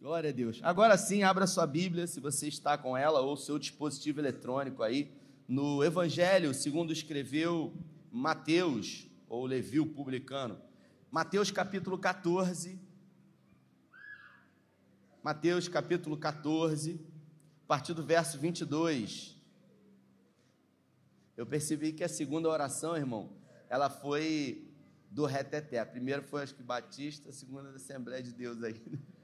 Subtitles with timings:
[0.00, 0.60] Glória a Deus.
[0.62, 5.10] Agora sim, abra sua Bíblia, se você está com ela, ou seu dispositivo eletrônico aí,
[5.48, 7.74] no Evangelho, segundo escreveu
[8.12, 10.56] Mateus, ou Levi o publicano.
[11.10, 12.78] Mateus capítulo 14.
[15.20, 17.00] Mateus capítulo 14,
[17.64, 19.36] a partir do verso 22.
[21.36, 23.32] Eu percebi que a segunda oração, irmão,
[23.68, 24.64] ela foi
[25.10, 25.80] do reteté.
[25.80, 28.80] A primeira foi, acho que, Batista, a segunda da Assembleia de Deus aí.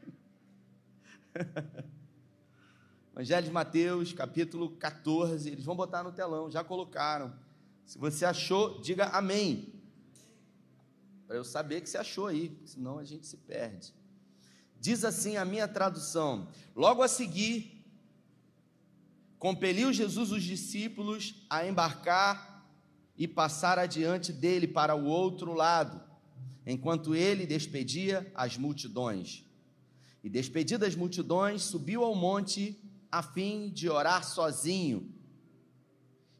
[3.13, 5.51] Evangelho de Mateus, capítulo 14.
[5.51, 7.35] Eles vão botar no telão, já colocaram.
[7.85, 9.73] Se você achou, diga amém.
[11.27, 13.93] Para eu saber que você achou aí, senão a gente se perde.
[14.81, 17.85] Diz assim a minha tradução: Logo a seguir,
[19.39, 22.65] compeliu Jesus os discípulos a embarcar
[23.17, 26.03] e passar adiante dele para o outro lado,
[26.67, 29.44] enquanto ele despedia as multidões.
[30.25, 32.81] E despedidas as multidões, subiu ao monte
[33.13, 35.15] a fim de orar sozinho.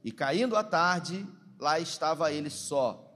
[0.03, 1.27] E caindo a tarde,
[1.59, 3.15] lá estava ele só.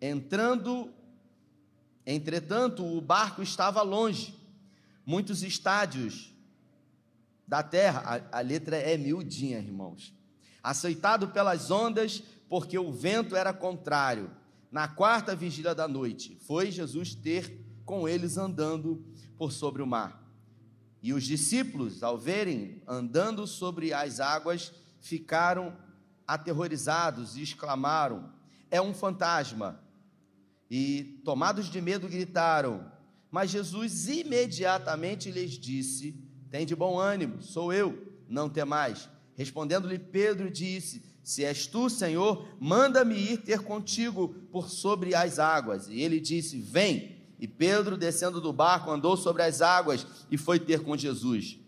[0.00, 0.94] Entrando,
[2.06, 4.38] entretanto, o barco estava longe,
[5.04, 6.32] muitos estádios
[7.46, 10.14] da terra, a, a letra é miudinha, irmãos.
[10.62, 14.30] Aceitado pelas ondas, porque o vento era contrário.
[14.70, 19.04] Na quarta vigília da noite, foi Jesus ter com eles andando
[19.36, 20.22] por sobre o mar.
[21.02, 25.76] E os discípulos, ao verem andando sobre as águas, ficaram
[26.26, 28.32] aterrorizados e exclamaram:
[28.70, 29.80] É um fantasma!
[30.70, 32.90] E, tomados de medo, gritaram.
[33.30, 36.16] Mas Jesus imediatamente lhes disse:
[36.50, 39.08] Tem de bom ânimo, sou eu, não temais.
[39.34, 45.88] Respondendo-lhe Pedro, disse: Se és tu, Senhor, manda-me ir ter contigo por sobre as águas.
[45.88, 47.21] E ele disse: Vem.
[47.42, 51.58] E Pedro, descendo do barco, andou sobre as águas e foi ter com Jesus.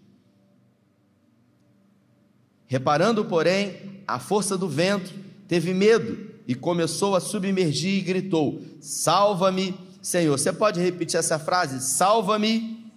[2.68, 5.12] Reparando, porém, a força do vento,
[5.48, 10.38] teve medo e começou a submergir e gritou: Salva-me, Senhor.
[10.38, 11.80] Você pode repetir essa frase?
[11.80, 12.88] Salva-me,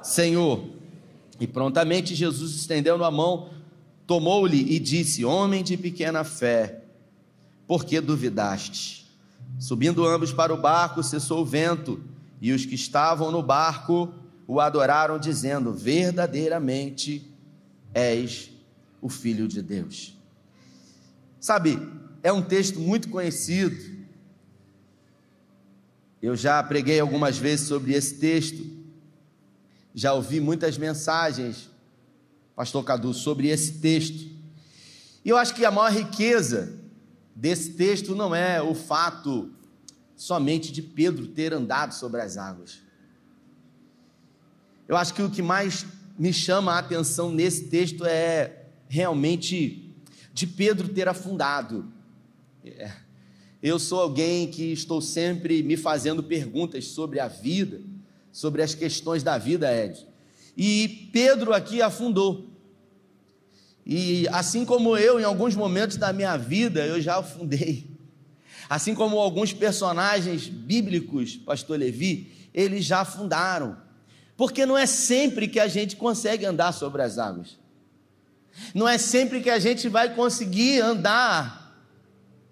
[0.00, 0.64] Senhor.
[1.40, 3.50] E prontamente Jesus, estendendo a mão,
[4.06, 6.84] tomou-lhe e disse: Homem de pequena fé,
[7.66, 9.10] por que duvidaste?
[9.58, 12.11] Subindo ambos para o barco, cessou o vento
[12.42, 14.12] e os que estavam no barco
[14.48, 17.32] o adoraram, dizendo: Verdadeiramente
[17.94, 18.50] és
[19.00, 20.18] o Filho de Deus.
[21.38, 21.78] Sabe,
[22.20, 24.02] é um texto muito conhecido.
[26.20, 28.68] Eu já preguei algumas vezes sobre esse texto,
[29.94, 31.70] já ouvi muitas mensagens,
[32.56, 34.32] Pastor Cadu, sobre esse texto.
[35.24, 36.76] E eu acho que a maior riqueza
[37.36, 39.48] desse texto não é o fato
[40.22, 42.78] somente de Pedro ter andado sobre as águas.
[44.86, 45.84] Eu acho que o que mais
[46.16, 49.92] me chama a atenção nesse texto é realmente
[50.32, 51.92] de Pedro ter afundado.
[52.64, 52.92] É.
[53.60, 57.80] Eu sou alguém que estou sempre me fazendo perguntas sobre a vida,
[58.30, 60.06] sobre as questões da vida, Ed.
[60.56, 62.48] E Pedro aqui afundou.
[63.84, 67.91] E assim como eu, em alguns momentos da minha vida, eu já afundei.
[68.68, 73.76] Assim como alguns personagens bíblicos, pastor Levi, eles já afundaram.
[74.36, 77.58] Porque não é sempre que a gente consegue andar sobre as águas.
[78.74, 81.62] Não é sempre que a gente vai conseguir andar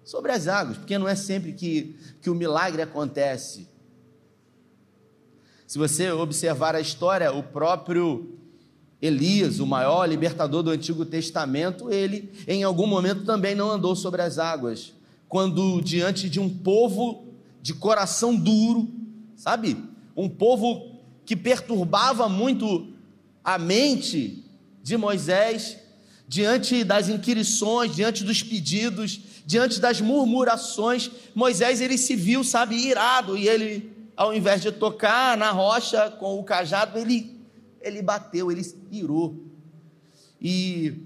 [0.03, 3.67] sobre as águas, porque não é sempre que, que o milagre acontece.
[5.67, 8.37] Se você observar a história, o próprio
[9.01, 14.21] Elias, o maior libertador do Antigo Testamento, ele em algum momento também não andou sobre
[14.21, 14.93] as águas
[15.31, 17.23] quando diante de um povo
[17.61, 18.89] de coração duro,
[19.33, 19.77] sabe?
[20.13, 22.89] Um povo que perturbava muito
[23.41, 24.43] a mente
[24.83, 25.77] de Moisés,
[26.27, 33.37] diante das inquirições, diante dos pedidos, diante das murmurações, Moisés ele se viu, sabe, irado,
[33.37, 37.39] e ele, ao invés de tocar na rocha com o cajado, ele,
[37.79, 39.41] ele bateu, ele irou.
[40.41, 41.05] E,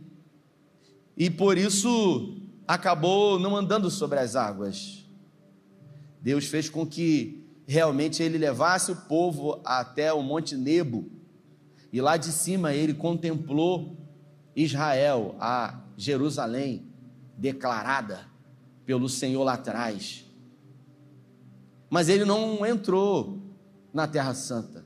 [1.15, 5.06] e por isso acabou não andando sobre as águas.
[6.21, 11.09] Deus fez com que realmente ele levasse o povo até o Monte Nebo,
[11.91, 13.95] e lá de cima ele contemplou
[14.56, 16.91] Israel, a Jerusalém
[17.38, 18.19] declarada
[18.85, 20.25] pelo Senhor lá atrás.
[21.89, 23.39] Mas ele não entrou
[23.94, 24.84] na Terra Santa.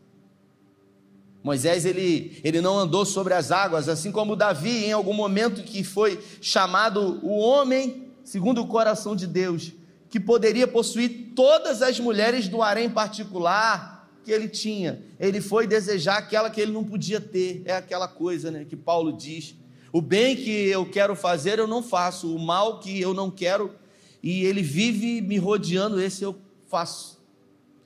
[1.44, 5.84] Moisés ele, ele não andou sobre as águas, assim como Davi, em algum momento que
[5.84, 9.74] foi chamado o homem segundo o coração de Deus,
[10.08, 16.18] que poderia possuir todas as mulheres do harém particular, que ele tinha, ele foi desejar
[16.18, 17.64] aquela que ele não podia ter.
[17.66, 19.56] É aquela coisa né, que Paulo diz:
[19.92, 23.74] o bem que eu quero fazer eu não faço, o mal que eu não quero,
[24.22, 26.36] e ele vive me rodeando, esse eu
[26.68, 27.18] faço.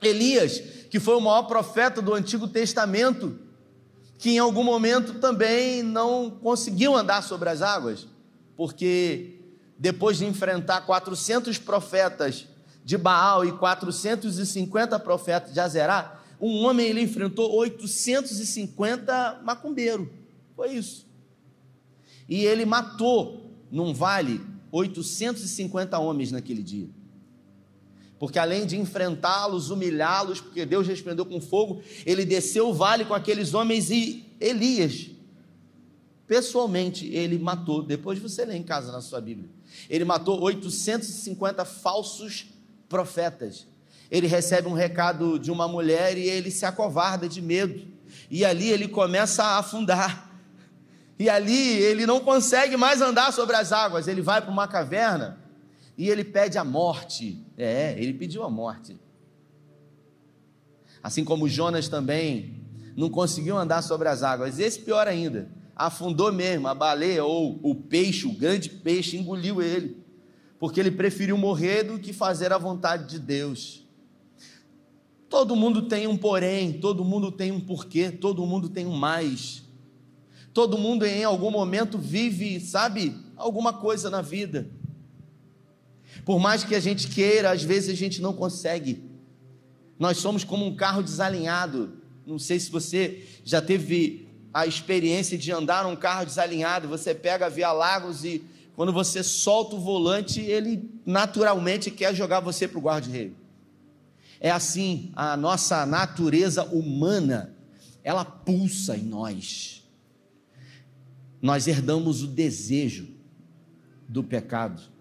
[0.02, 0.58] Elias,
[0.90, 3.38] que foi o maior profeta do Antigo Testamento,
[4.18, 8.06] que em algum momento também não conseguiu andar sobre as águas,
[8.56, 9.38] porque
[9.78, 12.46] depois de enfrentar 400 profetas
[12.84, 20.08] de Baal e 450 profetas de Azerá, um homem ele enfrentou 850 macumbeiros.
[20.54, 21.06] Foi isso.
[22.28, 24.40] E ele matou num vale
[24.70, 26.88] 850 homens naquele dia.
[28.18, 33.14] Porque além de enfrentá-los, humilhá-los, porque Deus respondeu com fogo, ele desceu o vale com
[33.14, 35.10] aqueles homens e Elias,
[36.26, 39.48] pessoalmente, ele matou, depois você lê em casa na sua Bíblia,
[39.90, 42.46] ele matou 850 falsos
[42.88, 43.66] profetas.
[44.10, 47.86] Ele recebe um recado de uma mulher e ele se acovarda de medo.
[48.30, 50.30] E ali ele começa a afundar.
[51.18, 54.06] E ali ele não consegue mais andar sobre as águas.
[54.06, 55.38] Ele vai para uma caverna
[55.96, 57.43] e ele pede a morte.
[57.56, 58.98] É, ele pediu a morte.
[61.02, 62.62] Assim como Jonas também
[62.96, 64.58] não conseguiu andar sobre as águas.
[64.58, 69.96] Esse pior ainda, afundou mesmo, a baleia ou o peixe, o grande peixe, engoliu ele,
[70.58, 73.84] porque ele preferiu morrer do que fazer a vontade de Deus.
[75.28, 79.64] Todo mundo tem um porém, todo mundo tem um porquê, todo mundo tem um mais.
[80.52, 84.70] Todo mundo em algum momento vive, sabe, alguma coisa na vida.
[86.24, 89.04] Por mais que a gente queira, às vezes a gente não consegue.
[89.98, 91.98] Nós somos como um carro desalinhado.
[92.26, 96.88] Não sei se você já teve a experiência de andar num carro desalinhado.
[96.88, 98.42] Você pega via Lagos e
[98.74, 103.36] quando você solta o volante, ele naturalmente quer jogar você para o guarda-reio.
[104.40, 107.54] É assim, a nossa natureza humana,
[108.02, 109.82] ela pulsa em nós.
[111.40, 113.08] Nós herdamos o desejo
[114.08, 114.93] do pecado.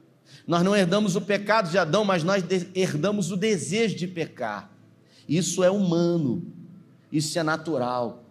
[0.46, 2.44] Nós não herdamos o pecado de Adão, mas nós
[2.76, 4.70] herdamos o desejo de pecar.
[5.28, 6.46] Isso é humano,
[7.12, 8.24] isso é natural.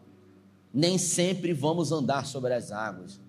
[0.72, 3.20] Nem sempre vamos andar sobre as águas.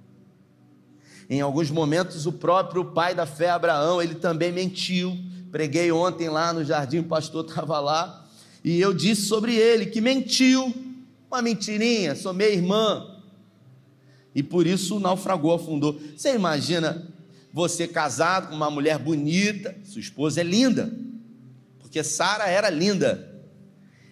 [1.30, 5.18] Em alguns momentos, o próprio pai da fé, Abraão, ele também mentiu.
[5.52, 8.26] Preguei ontem lá no jardim, o pastor estava lá,
[8.64, 10.74] e eu disse sobre ele que mentiu,
[11.30, 13.08] uma mentirinha, sou minha irmã.
[14.36, 16.00] E por isso naufragou, afundou.
[16.16, 17.08] Você imagina
[17.54, 20.92] você casado com uma mulher bonita, sua esposa é linda,
[21.78, 23.32] porque Sara era linda.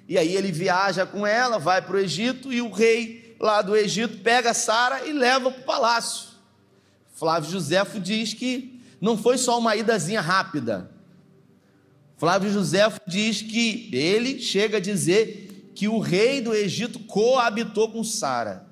[0.08, 3.76] E aí ele viaja com ela, vai para o Egito e o rei lá do
[3.76, 6.30] Egito pega Sara e leva para o palácio.
[7.16, 10.92] Flávio Josefo diz que não foi só uma idazinha rápida.
[12.18, 18.04] Flávio Josefo diz que ele chega a dizer que o rei do Egito coabitou com
[18.04, 18.68] Sara.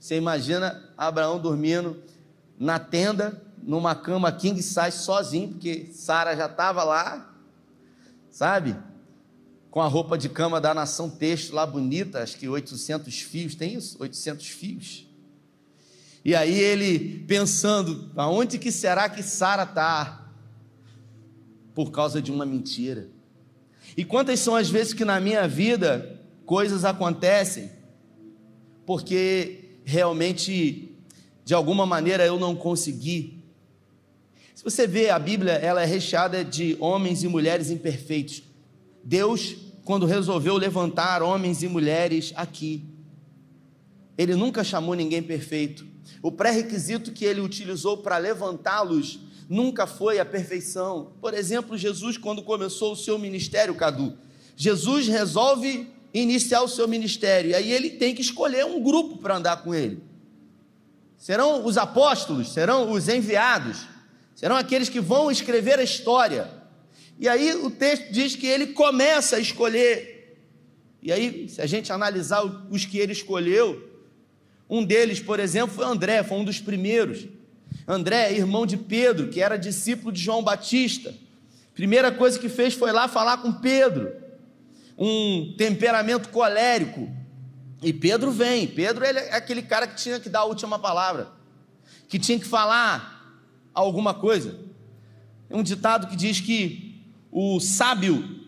[0.00, 2.02] Você imagina Abraão dormindo
[2.58, 7.34] na tenda numa cama king size sozinho, porque Sara já estava lá,
[8.30, 8.76] sabe?
[9.70, 13.74] Com a roupa de cama da nação texto lá bonita, acho que 800 fios, tem
[13.74, 13.96] isso?
[14.00, 15.06] 800 fios.
[16.24, 20.28] E aí ele pensando, aonde que será que Sara está?
[21.74, 23.08] Por causa de uma mentira.
[23.96, 27.70] E quantas são as vezes que na minha vida coisas acontecem
[28.86, 30.94] porque realmente
[31.44, 33.41] de alguma maneira eu não consegui
[34.54, 38.42] se você vê a Bíblia, ela é recheada de homens e mulheres imperfeitos.
[39.02, 42.84] Deus, quando resolveu levantar homens e mulheres aqui,
[44.16, 45.86] ele nunca chamou ninguém perfeito.
[46.22, 51.12] O pré-requisito que ele utilizou para levantá-los nunca foi a perfeição.
[51.20, 54.16] Por exemplo, Jesus, quando começou o seu ministério, Cadu,
[54.54, 59.38] Jesus resolve iniciar o seu ministério, e aí ele tem que escolher um grupo para
[59.38, 60.02] andar com ele.
[61.16, 63.91] Serão os apóstolos, serão os enviados
[64.34, 66.50] serão aqueles que vão escrever a história.
[67.18, 70.38] E aí o texto diz que ele começa a escolher.
[71.02, 73.90] E aí, se a gente analisar os que ele escolheu,
[74.68, 77.26] um deles, por exemplo, foi André, foi um dos primeiros.
[77.86, 81.14] André, irmão de Pedro, que era discípulo de João Batista.
[81.74, 84.12] Primeira coisa que fez foi lá falar com Pedro.
[84.96, 87.10] Um temperamento colérico.
[87.82, 88.66] E Pedro vem.
[88.66, 91.28] Pedro é aquele cara que tinha que dar a última palavra,
[92.08, 93.11] que tinha que falar
[93.74, 94.58] alguma coisa.
[95.48, 98.40] É um ditado que diz que o sábio,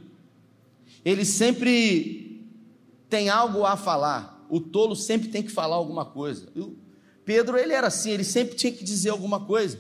[1.05, 2.49] ele sempre
[3.09, 6.49] tem algo a falar, o tolo sempre tem que falar alguma coisa.
[6.57, 6.77] O
[7.25, 9.79] Pedro, ele era assim, ele sempre tinha que dizer alguma coisa.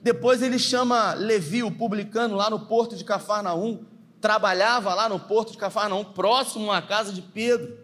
[0.00, 3.84] Depois ele chama Levi, o publicano, lá no porto de Cafarnaum,
[4.20, 7.78] trabalhava lá no porto de Cafarnaum, próximo à casa de Pedro.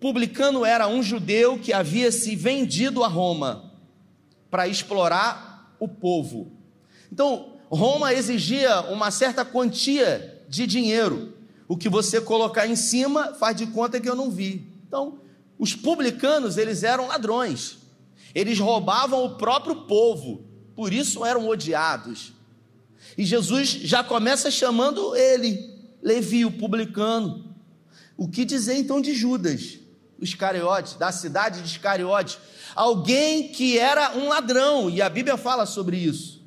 [0.00, 3.71] Publicano era um judeu que havia se vendido a Roma
[4.52, 6.52] para explorar o povo.
[7.10, 11.32] Então, Roma exigia uma certa quantia de dinheiro.
[11.66, 14.70] O que você colocar em cima faz de conta que eu não vi.
[14.86, 15.20] Então,
[15.58, 17.78] os publicanos, eles eram ladrões.
[18.34, 20.44] Eles roubavam o próprio povo.
[20.76, 22.34] Por isso eram odiados.
[23.16, 25.66] E Jesus já começa chamando ele,
[26.02, 27.56] Levi, o publicano.
[28.18, 29.78] O que dizer então de Judas?
[30.20, 32.38] Iscariotes, da cidade de Iscariotes,
[32.74, 36.42] alguém que era um ladrão, e a Bíblia fala sobre isso.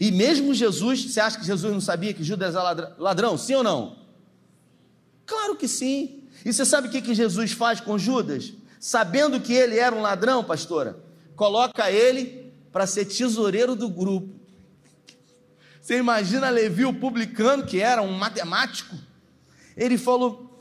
[0.00, 3.38] E mesmo Jesus, você acha que Jesus não sabia que Judas era ladrão?
[3.38, 3.96] Sim ou não?
[5.26, 6.24] Claro que sim.
[6.44, 8.52] E você sabe o que, que Jesus faz com Judas?
[8.78, 10.98] Sabendo que ele era um ladrão, pastora,
[11.36, 14.34] coloca ele para ser tesoureiro do grupo.
[15.80, 18.96] Você imagina Levi, o publicano, que era um matemático?
[19.76, 20.58] Ele falou: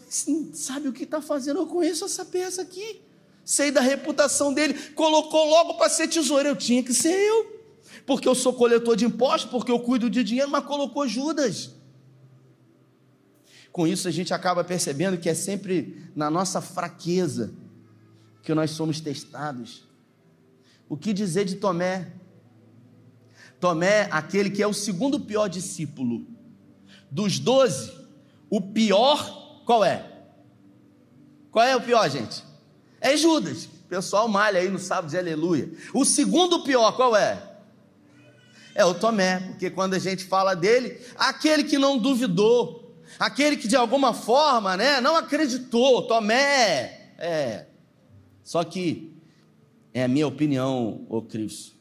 [0.54, 1.60] sabe o que está fazendo?
[1.60, 3.03] Eu conheço essa peça aqui.
[3.44, 4.74] Sei da reputação dele.
[4.92, 6.50] Colocou logo para ser tesoureiro.
[6.50, 7.54] Eu tinha que ser eu.
[8.06, 11.72] Porque eu sou coletor de impostos, porque eu cuido de dinheiro, mas colocou Judas.
[13.72, 17.54] Com isso a gente acaba percebendo que é sempre na nossa fraqueza
[18.44, 19.84] que nós somos testados.
[20.88, 22.12] O que dizer de Tomé?
[23.60, 26.28] Tomé, aquele que é o segundo pior discípulo.
[27.10, 27.92] Dos doze,
[28.50, 30.10] o pior qual é?
[31.52, 32.44] Qual é o pior, gente?
[33.04, 33.66] É Judas.
[33.66, 35.72] O pessoal malha aí no sábado de aleluia.
[35.94, 37.52] O segundo pior, qual é?
[38.74, 43.68] É o Tomé, porque quando a gente fala dele, aquele que não duvidou, aquele que
[43.68, 47.66] de alguma forma, né, não acreditou, Tomé, é.
[48.44, 49.14] Só que
[49.94, 51.74] é a minha opinião, ô Cristo.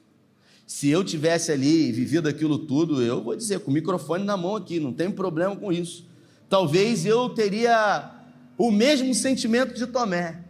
[0.67, 4.57] Se eu tivesse ali vivido aquilo tudo, eu vou dizer com o microfone na mão
[4.57, 6.13] aqui, não tem problema com isso
[6.53, 8.11] talvez eu teria
[8.59, 10.42] o mesmo sentimento de Tomé,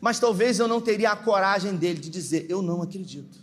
[0.00, 3.38] mas talvez eu não teria a coragem dele de dizer: Eu não acredito.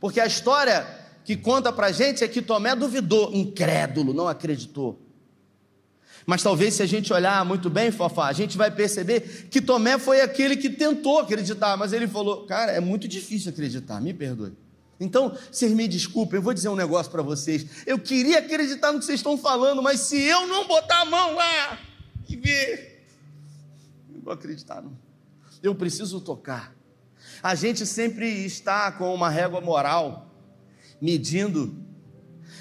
[0.00, 0.86] Porque a história
[1.24, 5.00] que conta para gente é que Tomé duvidou, incrédulo, não acreditou.
[6.26, 9.98] Mas talvez se a gente olhar muito bem, Fofá, a gente vai perceber que Tomé
[9.98, 14.52] foi aquele que tentou acreditar, mas ele falou: Cara, é muito difícil acreditar, me perdoe.
[15.00, 17.66] Então, vocês me desculpem, eu vou dizer um negócio para vocês.
[17.84, 21.34] Eu queria acreditar no que vocês estão falando, mas se eu não botar a mão
[21.34, 21.78] lá
[22.28, 22.91] e ver,
[24.22, 24.96] vou acreditar, não.
[25.62, 26.74] Eu preciso tocar.
[27.42, 30.30] A gente sempre está com uma régua moral,
[31.00, 31.76] medindo.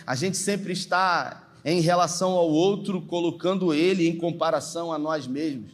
[0.05, 5.71] A gente sempre está em relação ao outro, colocando ele em comparação a nós mesmos.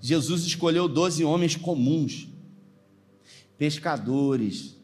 [0.00, 2.28] Jesus escolheu doze homens comuns,
[3.56, 4.76] pescadores,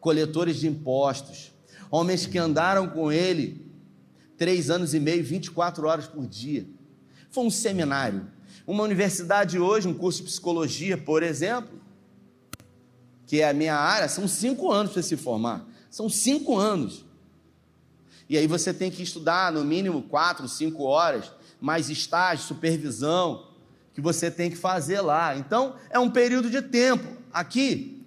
[0.00, 1.52] coletores de impostos,
[1.90, 3.70] homens que andaram com ele
[4.36, 6.66] três anos e meio, 24 horas por dia.
[7.30, 8.26] Foi um seminário.
[8.70, 11.80] Uma universidade hoje, um curso de psicologia, por exemplo,
[13.26, 15.66] que é a minha área, são cinco anos para se formar.
[15.90, 17.04] São cinco anos.
[18.28, 23.48] E aí você tem que estudar no mínimo quatro, cinco horas, mais estágio, supervisão,
[23.92, 25.36] que você tem que fazer lá.
[25.36, 27.08] Então, é um período de tempo.
[27.32, 28.06] Aqui,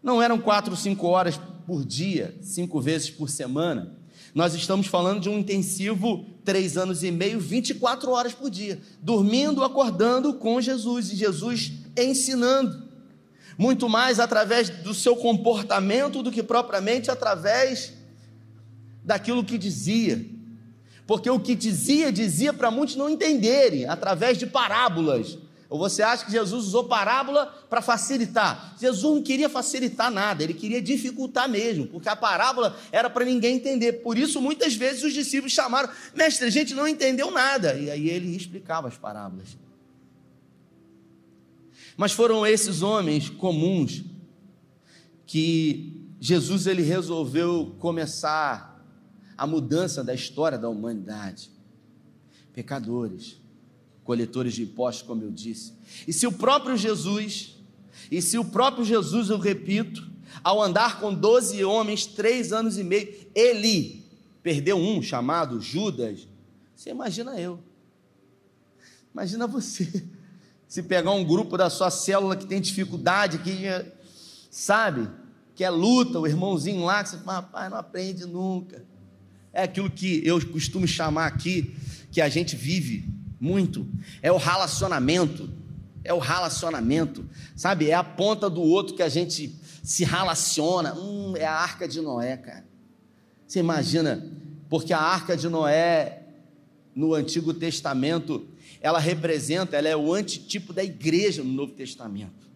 [0.00, 3.98] não eram quatro, cinco horas por dia, cinco vezes por semana.
[4.32, 9.64] Nós estamos falando de um intensivo três anos e meio, 24 horas por dia, dormindo,
[9.64, 12.84] acordando com Jesus e Jesus ensinando.
[13.56, 17.94] Muito mais através do seu comportamento do que propriamente através
[19.02, 20.24] daquilo que dizia.
[21.06, 26.24] Porque o que dizia, dizia para muitos não entenderem, através de parábolas, ou você acha
[26.24, 28.76] que Jesus usou parábola para facilitar?
[28.78, 33.56] Jesus não queria facilitar nada, ele queria dificultar mesmo, porque a parábola era para ninguém
[33.56, 33.94] entender.
[33.94, 37.74] Por isso, muitas vezes os discípulos chamaram, mestre, a gente não entendeu nada.
[37.74, 39.56] E aí ele explicava as parábolas.
[41.96, 44.04] Mas foram esses homens comuns
[45.26, 48.84] que Jesus ele resolveu começar
[49.36, 51.50] a mudança da história da humanidade.
[52.52, 53.43] Pecadores
[54.04, 55.72] coletores de impostos, como eu disse.
[56.06, 57.56] E se o próprio Jesus,
[58.10, 60.06] e se o próprio Jesus, eu repito,
[60.42, 64.04] ao andar com doze homens, três anos e meio, ele
[64.42, 66.28] perdeu um chamado Judas,
[66.76, 67.58] você imagina eu.
[69.12, 70.04] Imagina você.
[70.68, 73.62] Se pegar um grupo da sua célula que tem dificuldade, que
[74.50, 75.08] sabe,
[75.54, 78.84] que é luta, o irmãozinho lá, que você fala, rapaz, não aprende nunca.
[79.52, 81.74] É aquilo que eu costumo chamar aqui,
[82.10, 83.08] que a gente vive
[83.44, 83.86] muito.
[84.22, 85.50] É o relacionamento.
[86.02, 87.28] É o relacionamento.
[87.54, 87.90] Sabe?
[87.90, 90.94] É a ponta do outro que a gente se relaciona.
[90.94, 92.64] Hum, é a arca de Noé, cara.
[93.46, 94.26] Você imagina,
[94.70, 96.22] porque a arca de Noé
[96.94, 98.48] no Antigo Testamento,
[98.80, 102.48] ela representa, ela é o antitipo da igreja no Novo Testamento.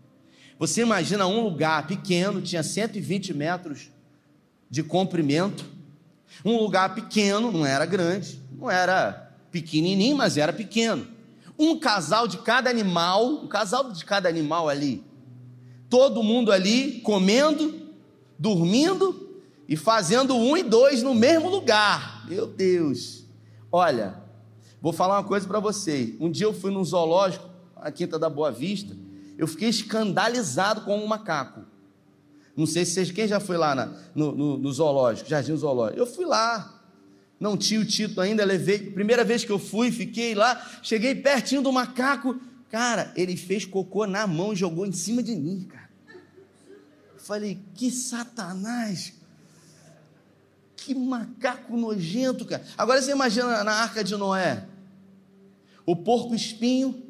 [0.58, 3.90] Você imagina um lugar pequeno, tinha 120 metros
[4.70, 5.64] de comprimento,
[6.44, 11.06] um lugar pequeno, não era grande, não era pequenininho, mas era pequeno.
[11.58, 15.04] Um casal de cada animal, um casal de cada animal ali,
[15.88, 17.88] todo mundo ali comendo,
[18.38, 19.28] dormindo
[19.68, 22.26] e fazendo um e dois no mesmo lugar.
[22.28, 23.24] Meu Deus!
[23.70, 24.22] Olha,
[24.80, 26.16] vou falar uma coisa para você.
[26.20, 28.96] Um dia eu fui num zoológico, a Quinta da Boa Vista,
[29.36, 31.62] eu fiquei escandalizado com um macaco.
[32.56, 35.96] Não sei se vocês, quem já foi lá na, no, no, no, zoológico, Jardim Zoológico.
[35.96, 36.77] Eu fui lá.
[37.40, 38.78] Não tinha o título ainda, levei.
[38.78, 42.40] Primeira vez que eu fui, fiquei lá, cheguei pertinho do macaco.
[42.70, 45.88] Cara, ele fez cocô na mão e jogou em cima de mim, cara.
[47.18, 49.12] Falei, que satanás.
[50.76, 52.64] Que macaco nojento, cara.
[52.76, 54.66] Agora você imagina na arca de Noé.
[55.84, 57.02] O porco espinho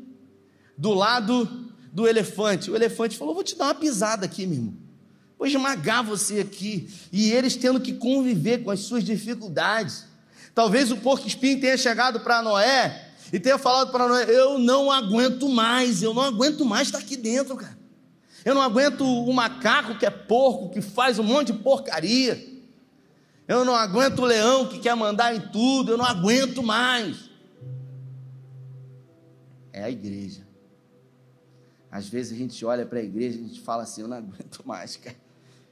[0.77, 2.71] do lado do elefante.
[2.71, 4.75] O elefante falou: Vou te dar uma pisada aqui, meu irmão.
[5.39, 6.89] Vou esmagar você aqui.
[7.13, 10.08] E eles tendo que conviver com as suas dificuldades.
[10.59, 14.91] Talvez o porco espinho tenha chegado para Noé e tenha falado para Noé: Eu não
[14.91, 17.79] aguento mais, eu não aguento mais estar aqui dentro, cara.
[18.45, 22.45] Eu não aguento o macaco que é porco, que faz um monte de porcaria.
[23.47, 25.93] Eu não aguento o leão que quer mandar em tudo.
[25.93, 27.31] Eu não aguento mais.
[29.73, 30.45] É a igreja.
[31.89, 34.17] Às vezes a gente olha para a igreja e a gente fala assim: Eu não
[34.17, 35.17] aguento mais, cara.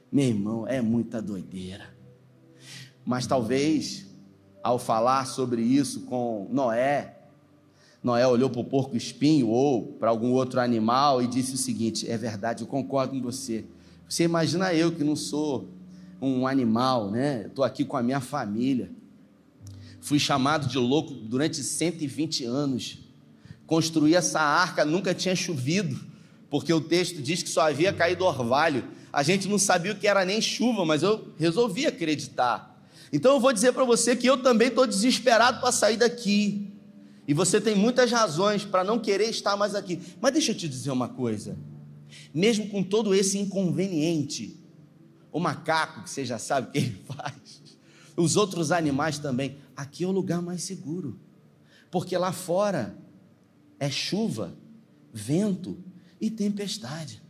[0.09, 1.93] Meu irmão, é muita doideira.
[3.03, 4.06] Mas talvez,
[4.63, 7.17] ao falar sobre isso com Noé,
[8.03, 12.09] Noé olhou para o porco espinho ou para algum outro animal e disse o seguinte:
[12.09, 13.65] É verdade, eu concordo com você.
[14.07, 15.67] Você imagina eu que não sou
[16.21, 17.47] um animal, né?
[17.47, 18.89] Estou aqui com a minha família.
[19.99, 22.99] Fui chamado de louco durante 120 anos.
[23.65, 25.99] Construir essa arca nunca tinha chovido,
[26.49, 28.85] porque o texto diz que só havia caído orvalho.
[29.11, 32.76] A gente não sabia o que era nem chuva, mas eu resolvi acreditar.
[33.11, 36.73] Então eu vou dizer para você que eu também estou desesperado para sair daqui.
[37.27, 39.99] E você tem muitas razões para não querer estar mais aqui.
[40.21, 41.57] Mas deixa eu te dizer uma coisa.
[42.33, 44.57] Mesmo com todo esse inconveniente,
[45.31, 47.61] o macaco, que você já sabe o que ele faz,
[48.15, 51.19] os outros animais também, aqui é o lugar mais seguro.
[51.91, 52.97] Porque lá fora
[53.79, 54.57] é chuva,
[55.13, 55.77] vento
[56.19, 57.21] e tempestade.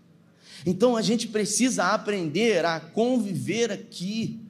[0.65, 4.46] Então a gente precisa aprender a conviver aqui.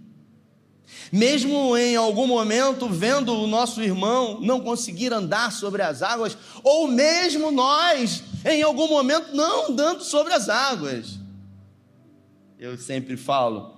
[1.12, 6.88] Mesmo em algum momento vendo o nosso irmão não conseguir andar sobre as águas, ou
[6.88, 11.20] mesmo nós em algum momento não andando sobre as águas.
[12.58, 13.78] Eu sempre falo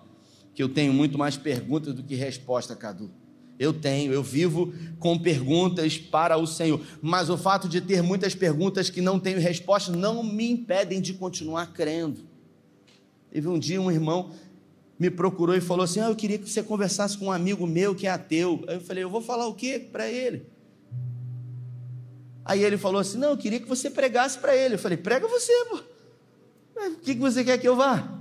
[0.54, 3.12] que eu tenho muito mais perguntas do que resposta, Cadu.
[3.58, 6.80] Eu tenho, eu vivo com perguntas para o Senhor.
[7.02, 11.14] Mas o fato de ter muitas perguntas que não tenho resposta não me impedem de
[11.14, 12.22] continuar crendo.
[13.30, 14.32] Teve um dia um irmão
[15.00, 17.96] me procurou e falou assim: ah, Eu queria que você conversasse com um amigo meu
[17.96, 18.64] que é ateu.
[18.68, 20.46] Aí eu falei: Eu vou falar o quê para ele?
[22.44, 24.76] Aí ele falou assim: Não, eu queria que você pregasse para ele.
[24.76, 25.80] Eu falei: Prega você, pô.
[26.88, 28.20] O que você quer que eu vá?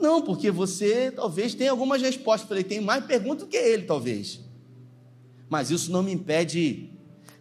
[0.00, 2.42] Não, porque você talvez tenha algumas respostas.
[2.42, 4.40] Eu falei, tem mais perguntas do que ele, talvez.
[5.48, 6.88] Mas isso não me impede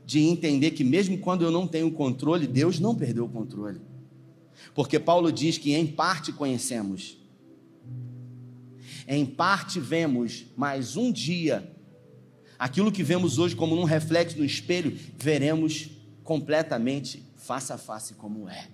[0.05, 3.79] de entender que, mesmo quando eu não tenho controle, Deus não perdeu o controle.
[4.75, 7.17] Porque Paulo diz que em parte conhecemos,
[9.11, 11.75] em parte vemos, mas um dia,
[12.59, 15.89] aquilo que vemos hoje como um reflexo no espelho, veremos
[16.23, 18.67] completamente face a face como é.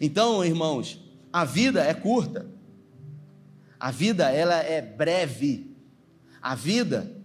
[0.00, 1.00] Então, irmãos,
[1.32, 2.48] a vida é curta.
[3.80, 5.74] A vida ela é breve.
[6.40, 7.20] A vida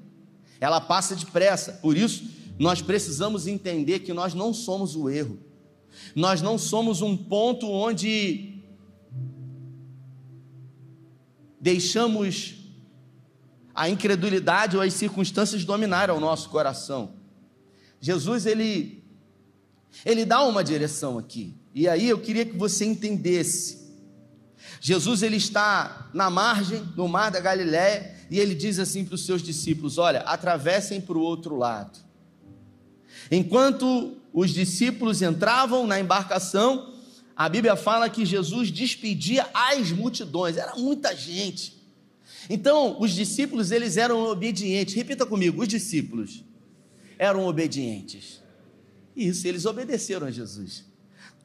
[0.60, 1.74] ela passa depressa.
[1.74, 5.38] Por isso, nós precisamos entender que nós não somos o erro.
[6.16, 8.55] Nós não somos um ponto onde
[11.60, 12.56] deixamos
[13.74, 17.14] a incredulidade ou as circunstâncias dominar o nosso coração.
[18.00, 19.04] Jesus ele
[20.04, 21.56] ele dá uma direção aqui.
[21.74, 23.86] E aí eu queria que você entendesse
[24.80, 29.26] Jesus ele está na margem do mar da Galiléia e ele diz assim para os
[29.26, 32.00] seus discípulos: Olha, atravessem para o outro lado.
[33.32, 36.94] Enquanto os discípulos entravam na embarcação,
[37.36, 41.76] a Bíblia fala que Jesus despedia as multidões, era muita gente.
[42.50, 44.94] Então, os discípulos eles eram obedientes.
[44.94, 46.44] Repita comigo, os discípulos
[47.18, 48.42] eram obedientes.
[49.16, 50.86] Isso, eles obedeceram a Jesus.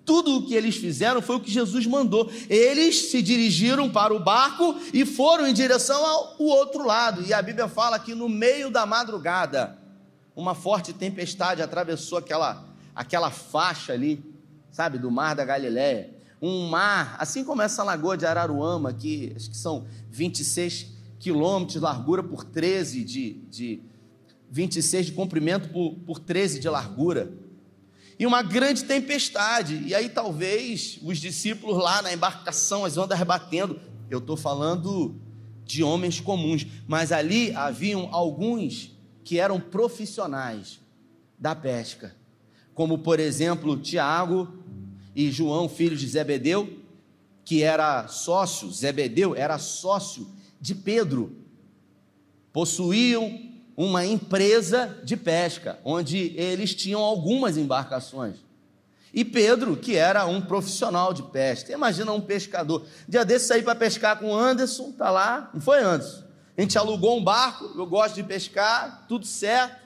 [0.05, 2.31] Tudo o que eles fizeram foi o que Jesus mandou.
[2.49, 7.25] Eles se dirigiram para o barco e foram em direção ao outro lado.
[7.27, 9.79] E a Bíblia fala que no meio da madrugada,
[10.35, 14.30] uma forte tempestade atravessou aquela, aquela faixa ali,
[14.71, 16.15] sabe, do mar da Galiléia.
[16.41, 20.87] Um mar, assim como essa lagoa de Araruama, que acho que são 26
[21.19, 23.83] quilômetros de largura por 13 de, de
[24.51, 27.31] 26 de comprimento por, por 13 de largura
[28.21, 29.83] e uma grande tempestade.
[29.87, 33.81] E aí talvez os discípulos lá na embarcação, as ondas batendo.
[34.11, 35.19] Eu estou falando
[35.65, 40.81] de homens comuns, mas ali haviam alguns que eram profissionais
[41.39, 42.15] da pesca,
[42.81, 44.49] como por exemplo Tiago
[45.15, 46.79] e João, filhos de Zebedeu,
[47.45, 50.27] que era sócio, Zebedeu era sócio
[50.59, 51.37] de Pedro,
[52.51, 53.39] possuíam
[53.77, 58.37] uma empresa de pesca, onde eles tinham algumas embarcações.
[59.13, 62.87] E Pedro, que era um profissional de pesca, imagina um pescador.
[63.07, 66.25] Dia desse sair para pescar com Anderson, tá lá, não foi Anderson?
[66.57, 69.79] A gente alugou um barco, eu gosto de pescar, tudo certo.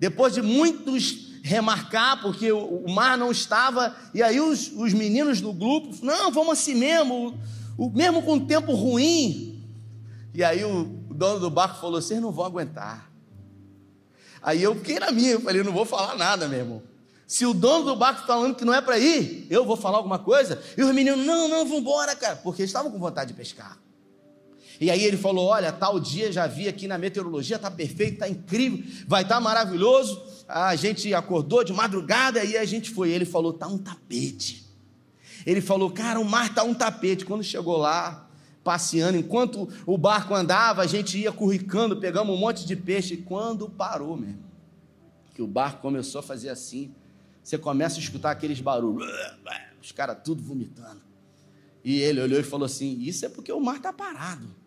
[0.00, 5.52] Depois de muitos remarcar, porque o, mar não estava, e aí os, os meninos do
[5.52, 7.36] grupo, não, vamos assim mesmo,
[7.76, 9.60] o, mesmo com o tempo ruim.
[10.32, 13.10] E aí o, o dono do barco falou: vocês não vão aguentar.
[14.40, 16.82] Aí eu fiquei na minha, eu falei: não vou falar nada, meu irmão.
[17.26, 19.98] Se o dono do barco está falando que não é para ir, eu vou falar
[19.98, 20.62] alguma coisa.
[20.76, 21.82] E os meninos: não, não, vamos
[22.16, 23.78] cara, porque eles estavam com vontade de pescar.
[24.82, 28.28] E aí ele falou: Olha, tal dia já vi aqui na meteorologia, está perfeito, está
[28.28, 30.20] incrível, vai estar tá maravilhoso.
[30.48, 33.10] A gente acordou de madrugada e a gente foi.
[33.10, 34.66] Ele falou: Está um tapete.
[35.46, 37.24] Ele falou: Cara, o mar está um tapete.
[37.24, 38.28] Quando chegou lá,
[38.64, 39.16] passeando.
[39.16, 43.16] Enquanto o barco andava, a gente ia curricando, pegamos um monte de peixe.
[43.16, 44.42] quando parou, mesmo,
[45.32, 46.92] que o barco começou a fazer assim,
[47.40, 49.08] você começa a escutar aqueles barulhos,
[49.80, 51.00] os caras tudo vomitando.
[51.84, 54.61] E ele olhou e falou assim: Isso é porque o mar está parado.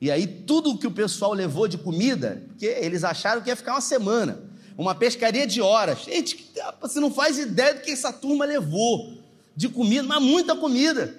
[0.00, 3.72] E aí, tudo que o pessoal levou de comida, porque eles acharam que ia ficar
[3.72, 4.40] uma semana,
[4.76, 6.04] uma pescaria de horas.
[6.04, 9.18] Gente, você não faz ideia do que essa turma levou
[9.56, 11.14] de comida, mas muita comida.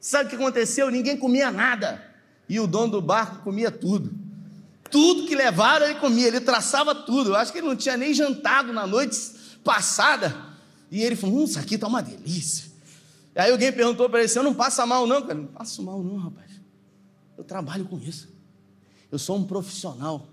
[0.00, 0.90] Sabe o que aconteceu?
[0.90, 2.00] Ninguém comia nada.
[2.48, 4.12] E o dono do barco comia tudo.
[4.90, 7.30] Tudo que levaram ele comia, ele traçava tudo.
[7.30, 9.18] Eu acho que ele não tinha nem jantado na noite
[9.64, 10.32] passada.
[10.90, 12.70] E ele falou: Hum, isso aqui tá uma delícia.
[13.34, 15.22] Aí alguém perguntou para ele: Você não passa mal, não?
[15.22, 16.43] Cara, não passo mal, não, rapaz.
[17.36, 18.32] Eu trabalho com isso.
[19.10, 20.26] Eu sou um profissional.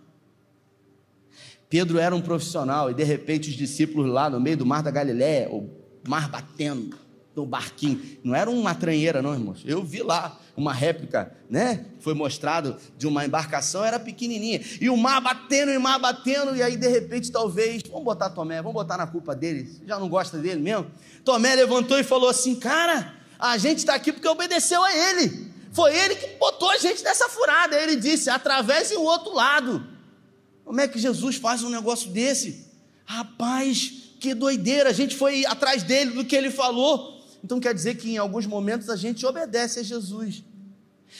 [1.69, 4.91] Pedro era um profissional e de repente os discípulos lá no meio do mar da
[4.91, 5.69] Galiléia, o
[6.07, 6.97] mar batendo,
[7.33, 8.01] do barquinho.
[8.23, 9.63] Não era uma tranheira, não, irmãos.
[9.65, 11.85] Eu vi lá uma réplica, né?
[11.99, 14.61] Foi mostrado de uma embarcação, era pequenininha.
[14.81, 18.29] E o mar batendo, e o mar batendo, e aí de repente, talvez, vamos botar
[18.31, 19.79] Tomé, vamos botar na culpa dele.
[19.87, 20.87] Já não gosta dele mesmo?
[21.23, 25.50] Tomé levantou e falou assim: Cara, a gente está aqui porque obedeceu a ele.
[25.71, 27.77] Foi ele que botou a gente nessa furada.
[27.79, 29.87] Ele disse: atravesse o outro lado.
[30.65, 32.65] Como é que Jesus faz um negócio desse?
[33.05, 34.89] Rapaz, que doideira!
[34.89, 37.19] A gente foi atrás dele do que ele falou.
[37.43, 40.43] Então quer dizer que em alguns momentos a gente obedece a Jesus.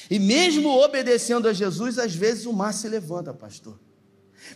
[0.10, 3.80] E mesmo obedecendo a Jesus, às vezes o mar se levanta, pastor.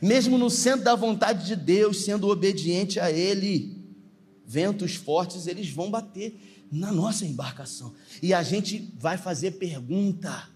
[0.01, 3.83] Mesmo no centro da vontade de Deus, sendo obediente a Ele,
[4.45, 6.39] ventos fortes eles vão bater
[6.71, 7.93] na nossa embarcação.
[8.21, 10.49] E a gente vai fazer pergunta.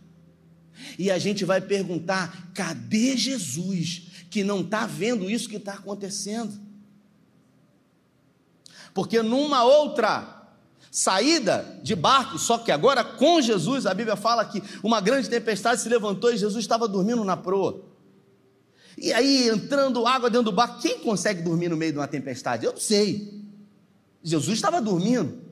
[0.98, 6.60] E a gente vai perguntar: cadê Jesus que não está vendo isso que está acontecendo?
[8.94, 10.40] Porque numa outra
[10.92, 15.82] saída de barco, só que agora com Jesus, a Bíblia fala que uma grande tempestade
[15.82, 17.86] se levantou e Jesus estava dormindo na proa.
[18.98, 22.66] E aí, entrando água dentro do barco, quem consegue dormir no meio de uma tempestade?
[22.66, 23.46] Eu não sei.
[24.22, 25.49] Jesus estava dormindo.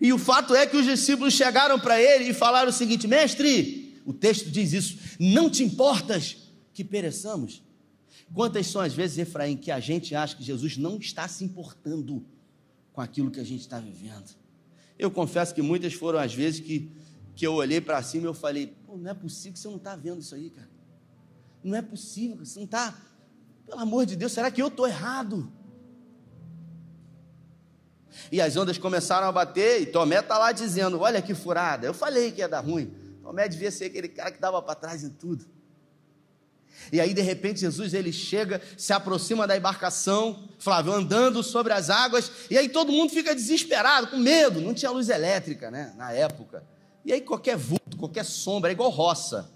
[0.00, 4.00] E o fato é que os discípulos chegaram para ele e falaram o seguinte: Mestre,
[4.04, 6.36] o texto diz isso, não te importas
[6.72, 7.62] que pereçamos?
[8.32, 12.24] Quantas são as vezes, Efraim, que a gente acha que Jesus não está se importando
[12.92, 14.36] com aquilo que a gente está vivendo?
[14.98, 16.90] Eu confesso que muitas foram as vezes que,
[17.34, 19.96] que eu olhei para cima e eu falei, não é possível que você não está
[19.96, 20.68] vendo isso aí, cara.
[21.62, 22.96] Não é possível, você não está.
[23.66, 25.52] Pelo amor de Deus, será que eu estou errado?
[28.30, 31.86] E as ondas começaram a bater, e Tomé está lá dizendo: Olha que furada.
[31.86, 32.92] Eu falei que ia dar ruim.
[33.22, 35.44] Tomé devia ser aquele cara que dava para trás em tudo.
[36.92, 41.90] E aí, de repente, Jesus ele chega, se aproxima da embarcação, Flávio, andando sobre as
[41.90, 44.60] águas, e aí todo mundo fica desesperado, com medo.
[44.60, 46.64] Não tinha luz elétrica, né, na época.
[47.04, 49.50] E aí, qualquer vulto, qualquer sombra, é igual roça,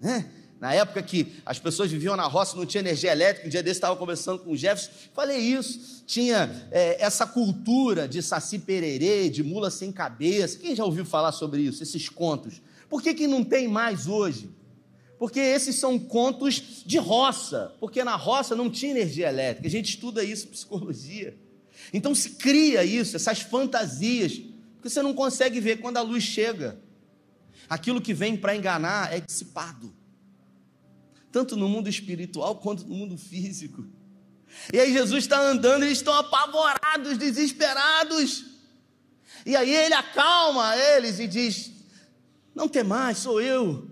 [0.00, 0.30] né?
[0.60, 3.78] Na época que as pessoas viviam na roça, não tinha energia elétrica, um dia desse
[3.78, 6.02] estava conversando com o Jefferson, falei isso.
[6.04, 10.58] Tinha é, essa cultura de saci pererê, de mula sem cabeça.
[10.58, 12.60] Quem já ouviu falar sobre isso, esses contos?
[12.88, 14.50] Por que, que não tem mais hoje?
[15.16, 19.68] Porque esses são contos de roça, porque na roça não tinha energia elétrica.
[19.68, 21.36] A gente estuda isso em psicologia.
[21.92, 24.40] Então se cria isso, essas fantasias,
[24.74, 26.80] porque você não consegue ver quando a luz chega.
[27.68, 29.97] Aquilo que vem para enganar é dissipado
[31.38, 33.86] tanto no mundo espiritual quanto no mundo físico.
[34.72, 38.44] E aí Jesus está andando, eles estão apavorados, desesperados.
[39.46, 41.70] E aí ele acalma eles e diz:
[42.52, 43.88] Não tem mais, sou eu.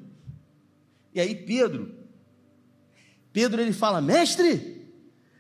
[1.15, 1.95] E aí Pedro,
[3.33, 4.91] Pedro ele fala: Mestre,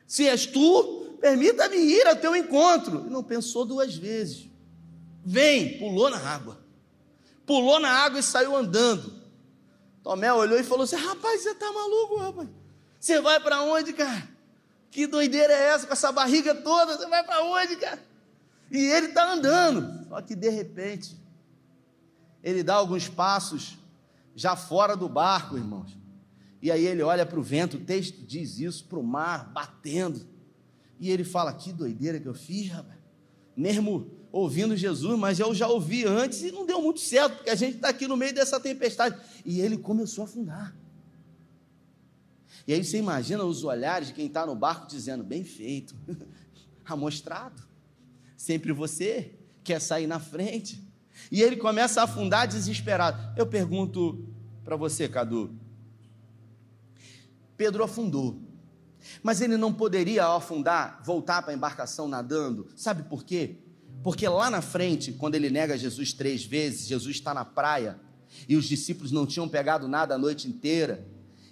[0.07, 3.05] se és tu, permita-me ir ao teu encontro.
[3.09, 4.49] E não pensou duas vezes.
[5.25, 6.65] Vem, pulou na água.
[7.45, 9.16] Pulou na água e saiu andando.
[10.07, 12.49] Tomé olhou e falou assim: Rapaz, você tá maluco, rapaz?
[13.01, 14.29] Você vai para onde, cara?
[14.89, 16.97] Que doideira é essa com essa barriga toda?
[16.97, 18.01] Você vai para onde, cara?
[18.71, 20.07] E ele está andando.
[20.09, 21.21] Só que de repente,
[22.41, 23.79] ele dá alguns passos
[24.37, 25.99] já fora do barco, irmãos.
[26.63, 30.25] E aí ele olha para o vento, o texto diz isso, para o mar batendo.
[31.01, 33.01] E ele fala: Que doideira que eu fiz, rapaz.
[33.57, 37.55] Mesmo ouvindo Jesus, mas eu já ouvi antes e não deu muito certo, porque a
[37.55, 39.19] gente está aqui no meio dessa tempestade.
[39.45, 40.77] E ele começou a afundar.
[42.67, 45.95] E aí você imagina os olhares de quem está no barco dizendo: bem feito,
[46.85, 47.63] amostrado,
[48.37, 50.83] sempre você quer sair na frente.
[51.31, 53.33] E ele começa a afundar desesperado.
[53.37, 54.29] Eu pergunto
[54.65, 55.55] para você, Cadu.
[57.57, 58.41] Pedro afundou.
[59.23, 62.69] Mas ele não poderia, ao afundar, voltar para a embarcação nadando.
[62.77, 63.57] Sabe por quê?
[64.03, 67.99] Porque lá na frente, quando ele nega Jesus três vezes, Jesus está na praia
[68.49, 71.07] e os discípulos não tinham pegado nada a noite inteira.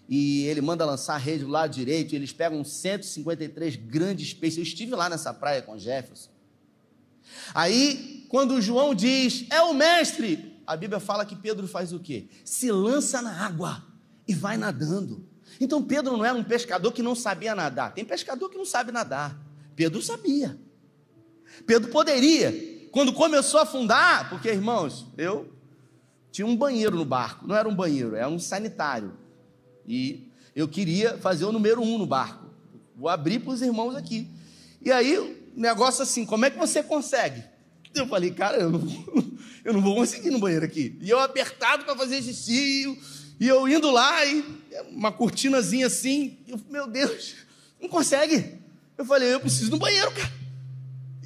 [0.09, 4.59] E ele manda lançar a rede do lado direito, e eles pegam 153 grandes peixes.
[4.59, 6.29] Eu estive lá nessa praia com Jefferson.
[7.55, 12.29] Aí, quando João diz, é o mestre, a Bíblia fala que Pedro faz o quê?
[12.45, 13.83] Se lança na água
[14.29, 15.27] e vai nadando.
[15.61, 17.95] Então Pedro não é um pescador que não sabia nadar.
[17.95, 19.39] Tem pescador que não sabe nadar.
[19.77, 20.59] Pedro sabia.
[21.67, 25.53] Pedro poderia, quando começou a afundar, porque irmãos, eu
[26.31, 29.13] tinha um banheiro no barco, não era um banheiro, era um sanitário.
[29.87, 32.47] E eu queria fazer o número um no barco.
[32.97, 34.29] Vou abrir para os irmãos aqui.
[34.81, 37.43] E aí, negócio assim, como é que você consegue?
[37.95, 38.81] Eu falei, cara, eu não,
[39.65, 40.99] eu não vou conseguir no banheiro aqui.
[41.01, 42.99] E eu apertado para fazer xixi,
[43.39, 44.45] e eu indo lá, e
[44.91, 47.35] uma cortinazinha assim, eu, meu Deus,
[47.81, 48.59] não consegue.
[48.97, 50.44] Eu falei, eu preciso no banheiro, cara.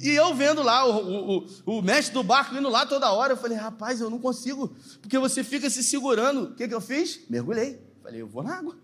[0.01, 3.37] E eu vendo lá o, o, o, mestre do barco indo lá toda hora, eu
[3.37, 6.43] falei, rapaz, eu não consigo, porque você fica se segurando.
[6.43, 7.19] O que, que eu fiz?
[7.29, 7.81] Mergulhei.
[8.01, 8.77] Falei, eu vou na água.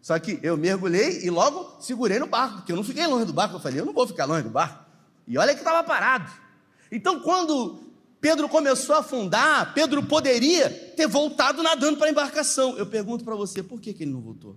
[0.00, 3.32] Só que eu mergulhei e logo segurei no barco, porque eu não fiquei longe do
[3.32, 3.56] barco.
[3.56, 4.84] Eu falei, eu não vou ficar longe do barco.
[5.26, 6.30] E olha que estava parado.
[6.92, 7.80] Então, quando
[8.20, 12.78] Pedro começou a afundar, Pedro poderia ter voltado nadando para a embarcação.
[12.78, 14.56] Eu pergunto para você, por que, que ele não voltou?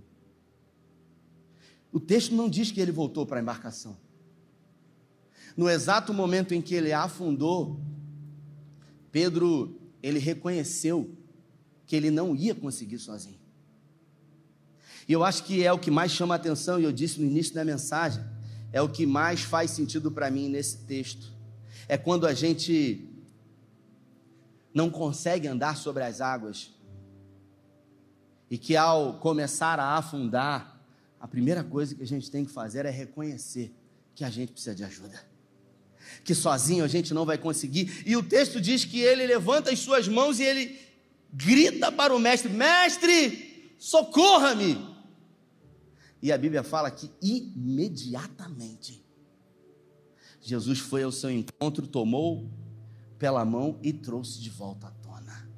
[1.91, 3.97] O texto não diz que ele voltou para a embarcação
[5.59, 7.81] no exato momento em que ele afundou,
[9.11, 11.13] Pedro, ele reconheceu
[11.85, 13.37] que ele não ia conseguir sozinho.
[15.05, 17.25] E eu acho que é o que mais chama a atenção, e eu disse no
[17.25, 18.23] início da mensagem,
[18.71, 21.29] é o que mais faz sentido para mim nesse texto.
[21.89, 23.05] É quando a gente
[24.73, 26.73] não consegue andar sobre as águas
[28.49, 30.81] e que ao começar a afundar,
[31.19, 33.75] a primeira coisa que a gente tem que fazer é reconhecer
[34.15, 35.27] que a gente precisa de ajuda
[36.23, 38.03] que sozinho a gente não vai conseguir.
[38.05, 40.79] E o texto diz que ele levanta as suas mãos e ele
[41.31, 44.77] grita para o mestre: Mestre, socorra-me!
[46.21, 49.03] E a Bíblia fala que imediatamente
[50.41, 52.49] Jesus foi ao seu encontro, tomou
[53.17, 55.49] pela mão e trouxe de volta à tona.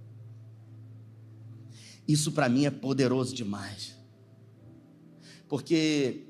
[2.08, 3.96] Isso para mim é poderoso demais.
[5.48, 6.26] Porque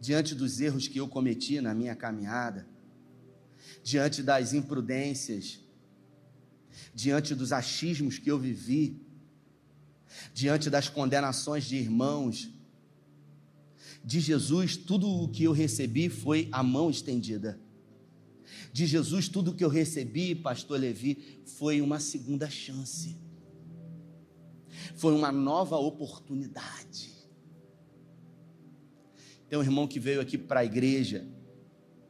[0.00, 2.66] diante dos erros que eu cometi na minha caminhada,
[3.84, 5.60] diante das imprudências,
[6.94, 8.98] diante dos achismos que eu vivi,
[10.32, 12.48] diante das condenações de irmãos.
[14.02, 17.60] De Jesus, tudo o que eu recebi foi a mão estendida.
[18.72, 23.16] De Jesus, tudo o que eu recebi, pastor Levi, foi uma segunda chance.
[24.96, 27.12] Foi uma nova oportunidade.
[29.46, 31.26] Tem um irmão que veio aqui para a igreja,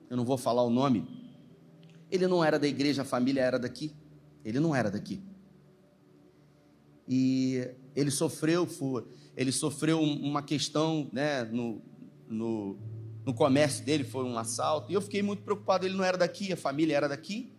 [0.09, 1.24] eu não vou falar o nome,
[2.11, 3.93] ele não era da igreja, a família era daqui.
[4.45, 5.23] Ele não era daqui.
[7.09, 8.69] E ele sofreu,
[9.37, 11.81] ele sofreu uma questão né, no,
[12.29, 12.77] no,
[13.25, 16.53] no comércio dele, foi um assalto, e eu fiquei muito preocupado, ele não era daqui,
[16.53, 17.53] a família era daqui,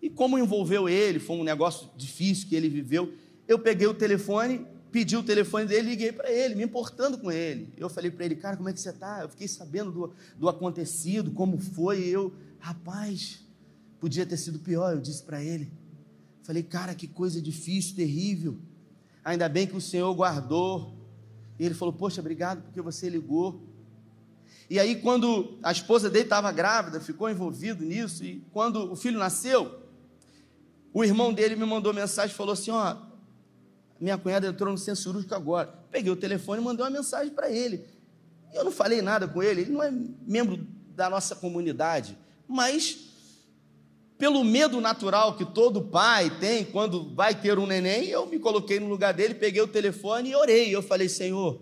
[0.00, 3.12] e como envolveu ele, foi um negócio difícil que ele viveu,
[3.46, 7.72] eu peguei o telefone, pedi o telefone dele liguei para ele, me importando com ele.
[7.76, 9.20] Eu falei para ele, cara, como é que você está?
[9.22, 13.44] Eu fiquei sabendo do, do acontecido, como foi, e eu, rapaz,
[14.00, 15.72] podia ter sido pior, eu disse para ele.
[16.42, 18.58] Falei, cara, que coisa difícil, terrível.
[19.24, 20.96] Ainda bem que o Senhor guardou.
[21.58, 23.68] E ele falou, poxa, obrigado porque você ligou.
[24.70, 29.18] E aí, quando a esposa dele estava grávida, ficou envolvido nisso, e quando o filho
[29.18, 29.82] nasceu,
[30.92, 32.96] o irmão dele me mandou mensagem falou assim: Ó,
[34.00, 35.72] minha cunhada entrou no centro cirúrgico agora.
[35.90, 37.84] Peguei o telefone e mandei uma mensagem para ele.
[38.52, 43.07] Eu não falei nada com ele, ele não é membro da nossa comunidade, mas
[44.18, 48.80] pelo medo natural que todo pai tem quando vai ter um neném, eu me coloquei
[48.80, 50.74] no lugar dele, peguei o telefone e orei.
[50.74, 51.60] Eu falei: Senhor,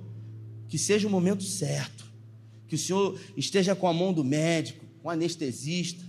[0.67, 2.07] que seja o momento certo,
[2.67, 6.03] que o Senhor esteja com a mão do médico, com o anestesista.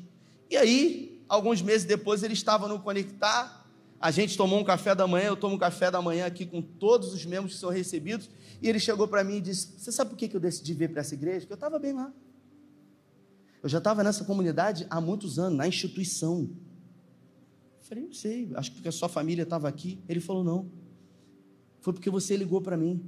[0.50, 3.66] E aí, alguns meses depois, ele estava no Conectar.
[4.00, 6.62] A gente tomou um café da manhã, eu tomo um café da manhã aqui com
[6.62, 8.30] todos os membros que são recebidos.
[8.62, 11.02] E ele chegou para mim e disse: Você sabe por que eu decidi vir para
[11.02, 11.42] essa igreja?
[11.42, 12.14] Porque eu estava bem lá.
[13.62, 16.50] Eu já estava nessa comunidade há muitos anos, na instituição.
[17.82, 20.00] Falei, não sei, acho que porque a sua família estava aqui.
[20.08, 20.70] Ele falou, não.
[21.80, 23.02] Foi porque você ligou para mim.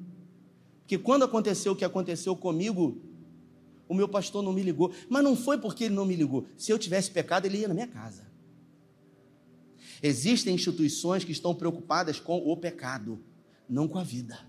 [0.81, 2.97] Porque quando aconteceu o que aconteceu comigo,
[3.87, 4.93] o meu pastor não me ligou.
[5.09, 6.45] Mas não foi porque ele não me ligou.
[6.57, 8.27] Se eu tivesse pecado, ele ia na minha casa.
[10.01, 13.19] Existem instituições que estão preocupadas com o pecado,
[13.67, 14.39] não com a vida.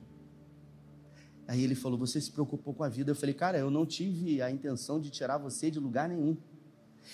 [1.50, 3.10] Aí ele falou: Você se preocupou com a vida?
[3.10, 6.36] Eu falei: Cara, eu não tive a intenção de tirar você de lugar nenhum.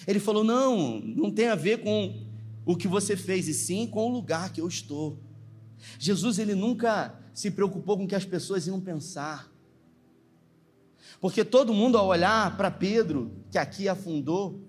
[0.07, 2.23] Ele falou: Não, não tem a ver com
[2.67, 5.19] o que você fez, e sim com o lugar que eu estou.
[5.99, 9.51] Jesus, ele nunca se preocupou com o que as pessoas iam pensar.
[11.19, 14.61] Porque todo mundo, ao olhar para Pedro, que aqui afundou,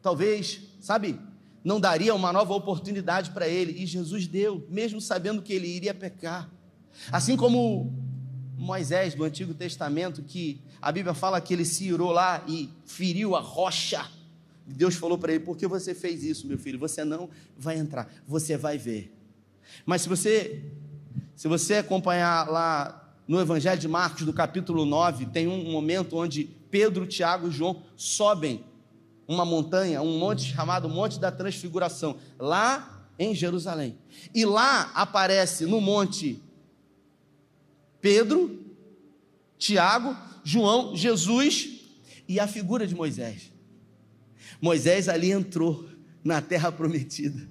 [0.00, 1.18] talvez, sabe,
[1.64, 3.72] não daria uma nova oportunidade para ele.
[3.82, 6.48] E Jesus deu, mesmo sabendo que ele iria pecar.
[7.10, 8.05] Assim como
[8.56, 13.36] Moisés do Antigo Testamento, que a Bíblia fala que ele se irou lá e feriu
[13.36, 14.06] a rocha.
[14.66, 16.78] Deus falou para ele: Por que você fez isso, meu filho?
[16.78, 19.12] Você não vai entrar, você vai ver.
[19.84, 20.64] Mas se você,
[21.34, 26.44] se você acompanhar lá no Evangelho de Marcos, do capítulo 9, tem um momento onde
[26.70, 28.64] Pedro, Tiago e João sobem
[29.28, 33.98] uma montanha, um monte chamado Monte da Transfiguração, lá em Jerusalém.
[34.34, 36.42] E lá aparece no monte
[38.06, 38.64] Pedro,
[39.58, 41.80] Tiago, João, Jesus
[42.28, 43.52] e a figura de Moisés.
[44.60, 45.88] Moisés ali entrou
[46.22, 47.48] na terra prometida.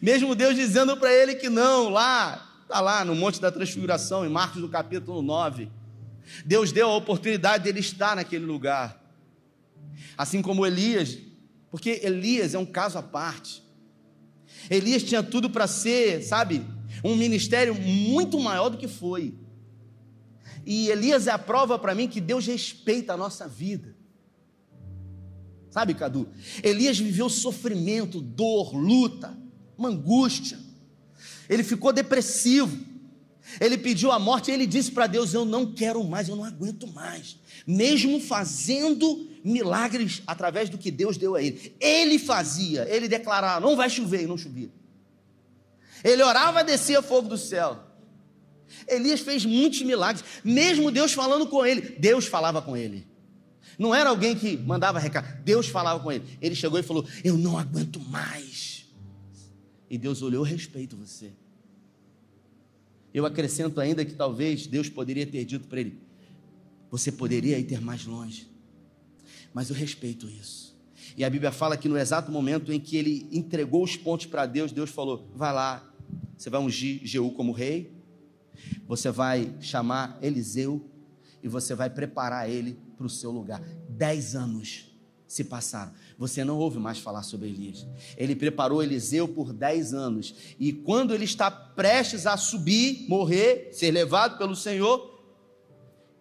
[0.00, 4.28] Mesmo Deus dizendo para ele que não, lá, está lá no Monte da Transfiguração, em
[4.28, 5.70] Marcos no capítulo 9.
[6.44, 9.00] Deus deu a oportunidade dele estar naquele lugar.
[10.18, 11.16] Assim como Elias,
[11.70, 13.62] porque Elias é um caso à parte.
[14.68, 16.66] Elias tinha tudo para ser, sabe,
[17.04, 19.40] um ministério muito maior do que foi.
[20.64, 23.96] E Elias é a prova para mim que Deus respeita a nossa vida.
[25.70, 26.28] Sabe, Cadu?
[26.62, 29.36] Elias viveu sofrimento, dor, luta,
[29.76, 30.58] uma angústia.
[31.48, 32.92] Ele ficou depressivo.
[33.60, 36.44] Ele pediu a morte e ele disse para Deus: Eu não quero mais, eu não
[36.44, 37.38] aguento mais.
[37.66, 41.74] Mesmo fazendo milagres através do que Deus deu a ele.
[41.80, 44.70] Ele fazia, ele declarava: Não vai chover, e não chovia.
[46.04, 47.91] Ele orava, descia fogo do céu.
[48.88, 53.06] Elias fez muitos milagres, mesmo Deus falando com ele, Deus falava com ele.
[53.78, 56.24] Não era alguém que mandava recado, Deus falava com ele.
[56.40, 58.86] Ele chegou e falou: Eu não aguento mais.
[59.88, 61.32] E Deus olhou, respeito você.
[63.12, 65.98] Eu acrescento ainda que talvez Deus poderia ter dito para ele:
[66.90, 68.50] Você poderia ir ter mais longe.
[69.52, 70.72] Mas eu respeito isso.
[71.16, 74.46] E a Bíblia fala que no exato momento em que ele entregou os pontos para
[74.46, 75.92] Deus, Deus falou: Vai lá,
[76.36, 77.92] você vai ungir Jeú como rei,
[78.86, 80.88] você vai chamar Eliseu
[81.42, 83.60] e você vai preparar ele para o seu lugar.
[83.88, 84.92] Dez anos
[85.26, 85.92] se passaram.
[86.18, 87.86] Você não ouve mais falar sobre Elias.
[88.16, 90.34] Ele preparou Eliseu por dez anos.
[90.60, 95.10] E quando ele está prestes a subir, morrer, ser levado pelo Senhor,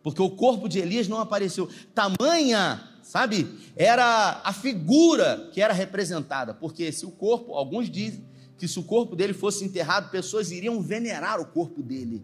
[0.01, 1.69] porque o corpo de Elias não apareceu.
[1.93, 6.53] Tamanha, sabe, era a figura que era representada.
[6.53, 8.30] Porque se o corpo, alguns dizem
[8.61, 12.23] que se o corpo dele fosse enterrado, pessoas iriam venerar o corpo dele.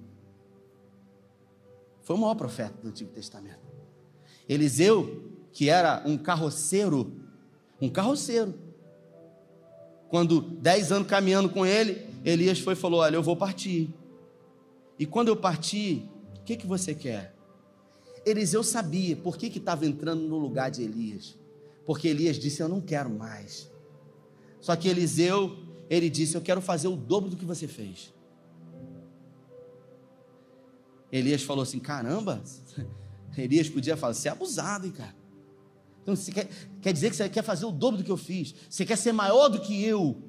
[2.03, 3.65] Foi o maior profeta do Antigo Testamento.
[4.47, 7.11] Eliseu, que era um carroceiro,
[7.81, 8.53] um carroceiro.
[10.09, 13.91] Quando dez anos caminhando com ele, Elias foi e falou: Olha, eu vou partir.
[14.99, 16.07] E quando eu partir,
[16.39, 17.35] o que, que você quer?
[18.23, 21.35] Eliseu sabia por que estava entrando no lugar de Elias.
[21.83, 23.71] Porque Elias disse: Eu não quero mais.
[24.61, 28.13] Só que Eliseu, ele disse: Eu quero fazer o dobro do que você fez.
[31.11, 32.41] Elias falou assim: Caramba,
[33.37, 35.15] Elias podia falar: Você é abusado, hein, cara.
[36.01, 36.47] Então, você quer,
[36.81, 38.55] quer dizer que você quer fazer o dobro do que eu fiz.
[38.69, 40.23] Você quer ser maior do que eu.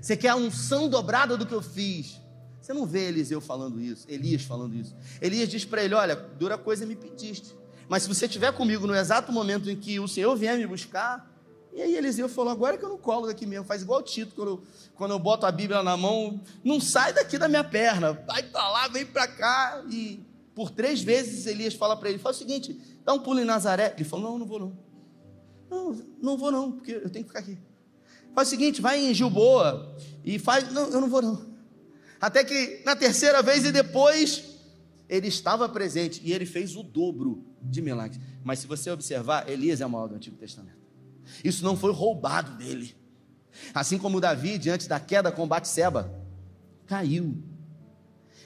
[0.00, 2.20] Você quer a unção dobrada do que eu fiz.
[2.60, 4.94] Você não vê Eliseu falando isso, Elias falando isso.
[5.20, 7.54] Elias diz para ele: Olha, dura coisa me pediste.
[7.88, 11.29] Mas se você estiver comigo no exato momento em que o Senhor vier me buscar.
[11.72, 14.34] E aí Eliseu falou: Agora que eu não colo daqui mesmo, faz igual o Tito,
[14.34, 14.62] quando eu,
[14.94, 18.68] quando eu boto a Bíblia na mão, não sai daqui da minha perna, vai para
[18.68, 19.84] lá, vem para cá.
[19.90, 20.20] E
[20.54, 23.94] por três vezes Elias fala para ele: Faz o seguinte, dá um pulo em Nazaré.
[23.94, 24.90] Ele falou: Não, não vou não.
[25.70, 27.58] Não, não vou não, porque eu tenho que ficar aqui.
[28.34, 30.72] Faz o seguinte, vai em Gilboa e faz.
[30.72, 31.50] Não, eu não vou não.
[32.20, 34.44] Até que na terceira vez e depois
[35.08, 38.20] ele estava presente e ele fez o dobro de milagres.
[38.44, 40.79] Mas se você observar, Elias é o maior do Antigo Testamento.
[41.44, 42.94] Isso não foi roubado dele.
[43.74, 46.12] Assim como Davi, diante da queda com Batseba,
[46.86, 47.42] caiu.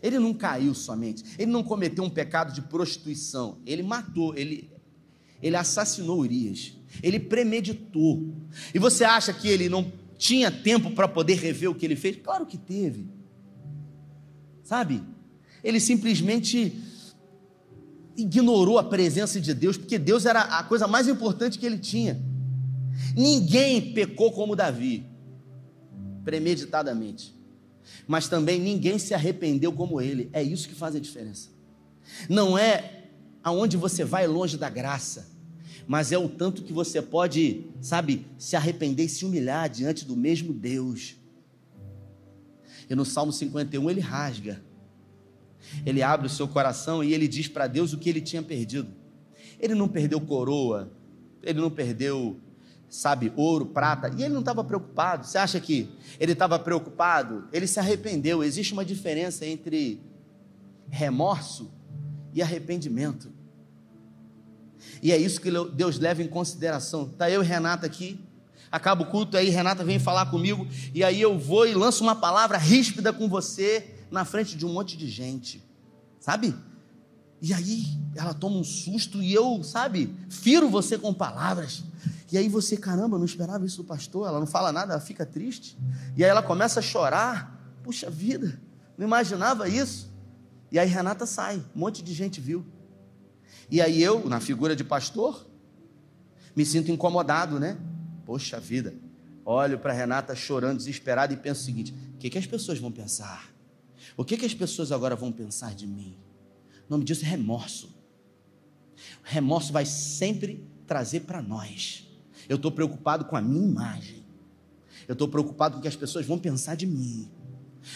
[0.02, 4.70] Ele não caiu somente, ele não cometeu um pecado de prostituição, ele matou, ele,
[5.40, 8.34] ele assassinou Urias, ele premeditou.
[8.74, 12.16] E você acha que ele não tinha tempo para poder rever o que ele fez?
[12.16, 13.08] Claro que teve
[14.64, 15.02] sabe?
[15.62, 16.76] Ele simplesmente
[18.16, 22.20] ignorou a presença de Deus, porque Deus era a coisa mais importante que ele tinha.
[23.16, 25.06] Ninguém pecou como Davi,
[26.24, 27.34] premeditadamente,
[28.06, 30.30] mas também ninguém se arrependeu como ele.
[30.32, 31.50] É isso que faz a diferença.
[32.28, 33.08] Não é
[33.42, 35.28] aonde você vai longe da graça,
[35.86, 40.16] mas é o tanto que você pode, sabe, se arrepender e se humilhar diante do
[40.16, 41.16] mesmo Deus.
[42.88, 44.62] E no Salmo 51 ele rasga.
[45.84, 48.88] Ele abre o seu coração e ele diz para Deus o que ele tinha perdido.
[49.58, 50.92] Ele não perdeu coroa,
[51.42, 52.38] ele não perdeu,
[52.94, 55.26] sabe, ouro, prata, e ele não estava preocupado.
[55.26, 57.48] Você acha que ele estava preocupado?
[57.52, 58.42] Ele se arrependeu.
[58.42, 60.00] Existe uma diferença entre
[60.88, 61.70] remorso
[62.32, 63.32] e arrependimento.
[65.02, 67.04] E é isso que Deus leva em consideração.
[67.04, 68.20] Está eu e Renata aqui,
[68.70, 72.14] acaba o culto aí, Renata vem falar comigo, e aí eu vou e lanço uma
[72.14, 75.62] palavra ríspida com você na frente de um monte de gente,
[76.20, 76.54] sabe?
[77.42, 77.84] E aí
[78.14, 81.82] ela toma um susto e eu, sabe, firo você com palavras.
[82.34, 85.24] E aí você, caramba, não esperava isso do pastor, ela não fala nada, ela fica
[85.24, 85.78] triste.
[86.16, 87.78] E aí ela começa a chorar.
[87.80, 88.60] Puxa vida,
[88.98, 90.12] não imaginava isso.
[90.72, 92.66] E aí Renata sai, um monte de gente viu.
[93.70, 95.46] E aí eu, na figura de pastor,
[96.56, 97.78] me sinto incomodado, né?
[98.26, 98.96] Poxa vida,
[99.44, 102.90] olho para Renata chorando, desesperada e penso o seguinte: o que, que as pessoas vão
[102.90, 103.48] pensar?
[104.16, 106.18] O que, que as pessoas agora vão pensar de mim?
[106.88, 107.94] O nome disso é remorso.
[109.22, 112.12] O remorso vai sempre trazer para nós.
[112.48, 114.24] Eu estou preocupado com a minha imagem.
[115.06, 117.30] Eu estou preocupado com o que as pessoas vão pensar de mim.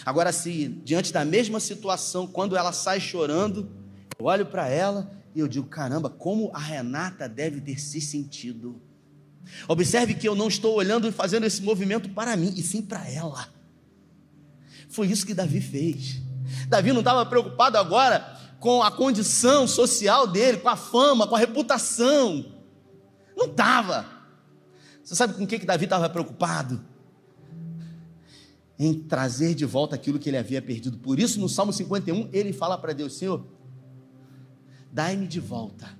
[0.05, 3.69] Agora, se diante da mesma situação, quando ela sai chorando,
[4.17, 8.81] eu olho para ela e eu digo: caramba, como a Renata deve ter se sentido.
[9.67, 13.09] Observe que eu não estou olhando e fazendo esse movimento para mim, e sim para
[13.09, 13.47] ela.
[14.89, 16.21] Foi isso que Davi fez.
[16.67, 21.39] Davi não estava preocupado agora com a condição social dele, com a fama, com a
[21.39, 22.45] reputação.
[23.35, 24.18] Não estava.
[25.09, 26.85] Você sabe com o que, que Davi estava preocupado?
[28.77, 30.99] Em trazer de volta aquilo que ele havia perdido.
[30.99, 33.43] Por isso, no Salmo 51, ele fala para Deus: Senhor,
[34.91, 35.97] dai-me de volta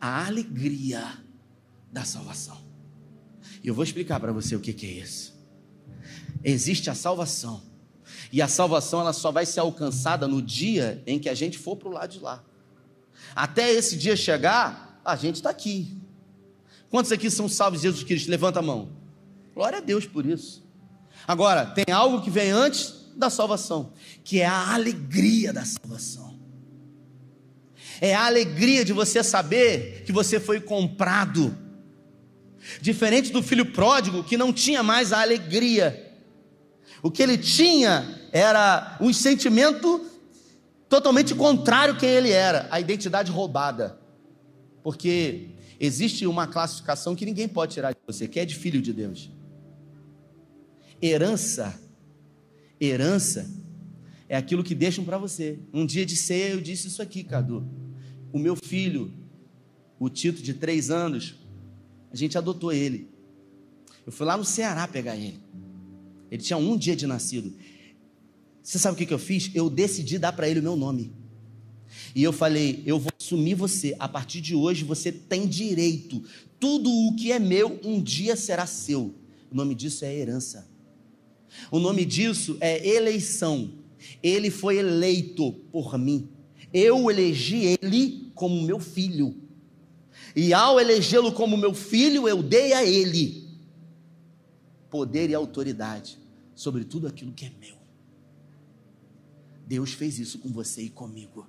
[0.00, 1.04] a alegria
[1.92, 2.56] da salvação.
[3.62, 5.38] E eu vou explicar para você o que, que é isso.
[6.42, 7.62] Existe a salvação.
[8.32, 11.76] E a salvação ela só vai ser alcançada no dia em que a gente for
[11.76, 12.42] para o lado de lá.
[13.36, 16.07] Até esse dia chegar, a gente está aqui.
[16.90, 18.30] Quantos aqui são salvos de Jesus Cristo?
[18.30, 18.90] Levanta a mão.
[19.54, 20.66] Glória a Deus por isso.
[21.26, 23.92] Agora, tem algo que vem antes da salvação,
[24.24, 26.38] que é a alegria da salvação.
[28.00, 31.56] É a alegria de você saber que você foi comprado
[32.80, 36.04] Diferente do filho pródigo que não tinha mais a alegria.
[37.02, 40.04] O que ele tinha era um sentimento
[40.88, 43.98] totalmente contrário a quem ele era, a identidade roubada.
[44.82, 48.92] Porque existe uma classificação que ninguém pode tirar de você, que é de filho de
[48.92, 49.30] Deus.
[51.00, 51.80] Herança,
[52.80, 53.48] herança
[54.28, 55.58] é aquilo que deixam para você.
[55.72, 57.66] Um dia de ser, eu disse isso aqui, Cadu.
[58.32, 59.12] O meu filho,
[59.98, 61.36] o Tito de três anos,
[62.10, 63.08] a gente adotou ele.
[64.04, 65.40] Eu fui lá no Ceará pegar ele.
[66.30, 67.54] Ele tinha um dia de nascido.
[68.62, 69.50] Você sabe o que, que eu fiz?
[69.54, 71.12] Eu decidi dar para ele o meu nome.
[72.14, 73.94] E eu falei: eu vou assumir você.
[73.98, 76.22] A partir de hoje você tem direito.
[76.58, 79.14] Tudo o que é meu um dia será seu.
[79.50, 80.68] O nome disso é herança.
[81.70, 83.70] O nome disso é eleição.
[84.22, 86.28] Ele foi eleito por mim.
[86.72, 89.34] Eu elegi ele como meu filho.
[90.34, 93.46] E ao elegê-lo como meu filho, eu dei a ele
[94.90, 96.18] poder e autoridade
[96.54, 97.76] sobre tudo aquilo que é meu.
[99.66, 101.46] Deus fez isso com você e comigo.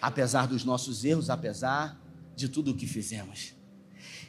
[0.00, 2.00] Apesar dos nossos erros, apesar
[2.36, 3.54] de tudo o que fizemos.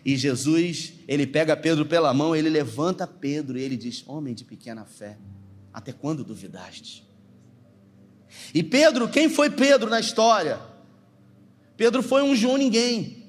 [0.06, 4.46] E Jesus, ele pega Pedro pela mão, ele levanta Pedro e ele diz: Homem de
[4.46, 5.18] pequena fé,
[5.74, 7.04] até quando duvidaste?
[8.54, 10.60] E Pedro, quem foi Pedro na história?
[11.76, 13.26] Pedro foi um João ninguém.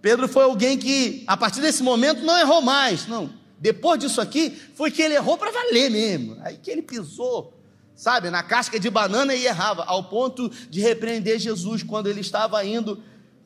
[0.00, 3.06] Pedro foi alguém que, a partir desse momento, não errou mais.
[3.06, 3.32] Não.
[3.58, 6.36] Depois disso aqui, foi que ele errou para valer mesmo.
[6.40, 7.56] Aí que ele pisou,
[7.94, 12.64] sabe, na casca de banana e errava, ao ponto de repreender Jesus quando ele estava
[12.64, 13.02] indo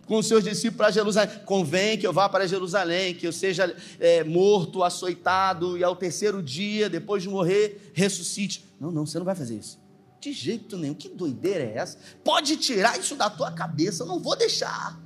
[0.06, 1.40] com os seus discípulos para Jerusalém.
[1.44, 6.42] Convém que eu vá para Jerusalém, que eu seja é, morto, açoitado, e ao terceiro
[6.42, 8.64] dia, depois de morrer, ressuscite.
[8.80, 9.78] Não, não, você não vai fazer isso.
[10.20, 10.94] De jeito nenhum.
[10.94, 11.98] Que doideira é essa?
[12.24, 14.98] Pode tirar isso da tua cabeça, eu não vou deixar.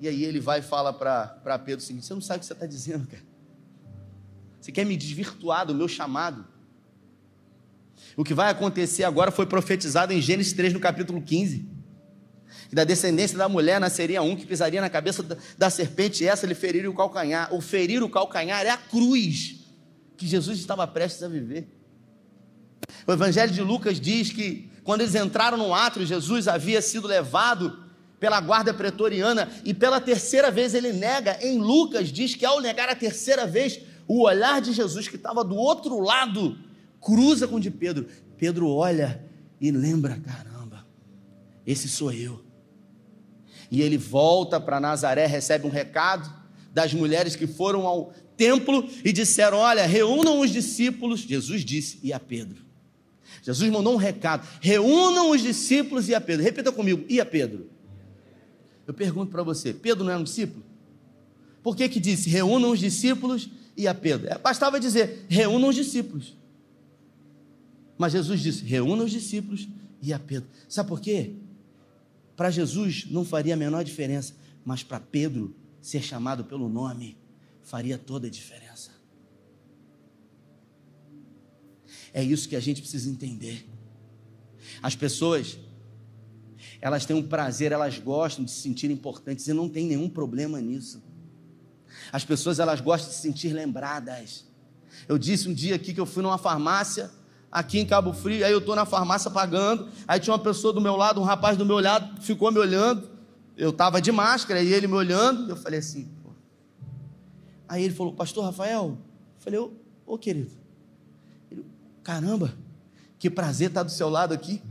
[0.00, 2.46] E aí ele vai e fala para Pedro o seguinte: Você não sabe o que
[2.46, 3.22] você está dizendo, cara.
[4.60, 6.44] Você quer me desvirtuar do meu chamado.
[8.16, 11.68] O que vai acontecer agora foi profetizado em Gênesis 3, no capítulo 15.
[12.68, 16.26] Que da descendência da mulher nasceria um que pisaria na cabeça da, da serpente, e
[16.26, 17.54] essa lhe feriria o calcanhar.
[17.54, 19.56] O ferir o calcanhar é a cruz
[20.16, 21.68] que Jesus estava prestes a viver.
[23.06, 27.84] O Evangelho de Lucas diz que quando eles entraram no átrio, Jesus havia sido levado
[28.18, 31.38] pela guarda pretoriana e pela terceira vez ele nega.
[31.42, 35.44] Em Lucas diz que ao negar a terceira vez, o olhar de Jesus que estava
[35.44, 36.58] do outro lado
[37.06, 38.08] cruza com o de Pedro.
[38.36, 39.24] Pedro olha
[39.60, 40.84] e lembra: caramba,
[41.64, 42.44] esse sou eu.
[43.70, 46.28] E ele volta para Nazaré, recebe um recado
[46.72, 51.20] das mulheres que foram ao templo e disseram: Olha, reúnam os discípulos.
[51.20, 52.64] Jesus disse, e a Pedro.
[53.40, 56.42] Jesus mandou um recado: reúnam os discípulos e a Pedro.
[56.42, 57.70] Repita comigo: e a Pedro.
[58.84, 60.64] Eu pergunto para você: Pedro não era um discípulo?
[61.62, 64.28] Por que, que disse reúnam os discípulos e a Pedro?
[64.28, 66.36] É, bastava dizer reúnam os discípulos.
[67.98, 69.68] Mas Jesus disse: reúnam os discípulos
[70.02, 70.48] e a Pedro.
[70.68, 71.34] Sabe por quê?
[72.36, 74.34] Para Jesus não faria a menor diferença,
[74.64, 77.16] mas para Pedro ser chamado pelo nome
[77.62, 78.90] faria toda a diferença.
[82.12, 83.66] É isso que a gente precisa entender.
[84.82, 85.58] As pessoas,
[86.80, 90.60] elas têm um prazer, elas gostam de se sentir importantes e não tem nenhum problema
[90.60, 91.02] nisso.
[92.12, 94.46] As pessoas, elas gostam de se sentir lembradas.
[95.08, 97.10] Eu disse um dia aqui que eu fui numa farmácia,
[97.50, 100.80] aqui em Cabo Frio, aí eu estou na farmácia pagando, aí tinha uma pessoa do
[100.80, 103.08] meu lado, um rapaz do meu lado, ficou me olhando,
[103.56, 106.30] eu estava de máscara, e ele me olhando, eu falei assim, pô.
[107.68, 108.98] Aí ele falou, pastor Rafael, eu
[109.38, 109.72] falei, ô,
[110.04, 110.50] ô querido,
[112.06, 112.54] Caramba,
[113.18, 114.62] que prazer estar do seu lado aqui.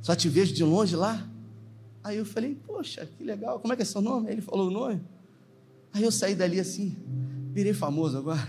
[0.00, 1.28] Só te vejo de longe lá.
[2.04, 4.28] Aí eu falei, poxa, que legal, como é que é seu nome?
[4.28, 5.02] Aí ele falou o nome.
[5.92, 6.96] Aí eu saí dali assim,
[7.52, 8.48] virei famoso agora.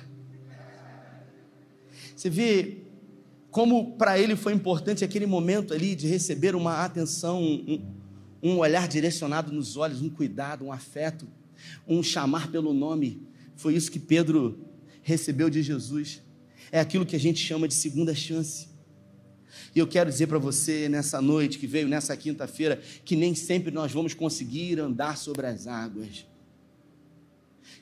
[2.15, 2.83] Você vê
[3.57, 7.91] como para ele foi importante aquele momento ali de receber uma atenção, um,
[8.43, 11.27] um olhar direcionado nos olhos, um cuidado, um afeto,
[11.87, 13.27] um chamar pelo nome.
[13.55, 14.63] Foi isso que Pedro
[15.01, 16.21] recebeu de Jesus
[16.71, 18.67] é aquilo que a gente chama de segunda chance.
[19.75, 23.71] E eu quero dizer para você nessa noite que veio nessa quinta-feira que nem sempre
[23.71, 26.27] nós vamos conseguir andar sobre as águas.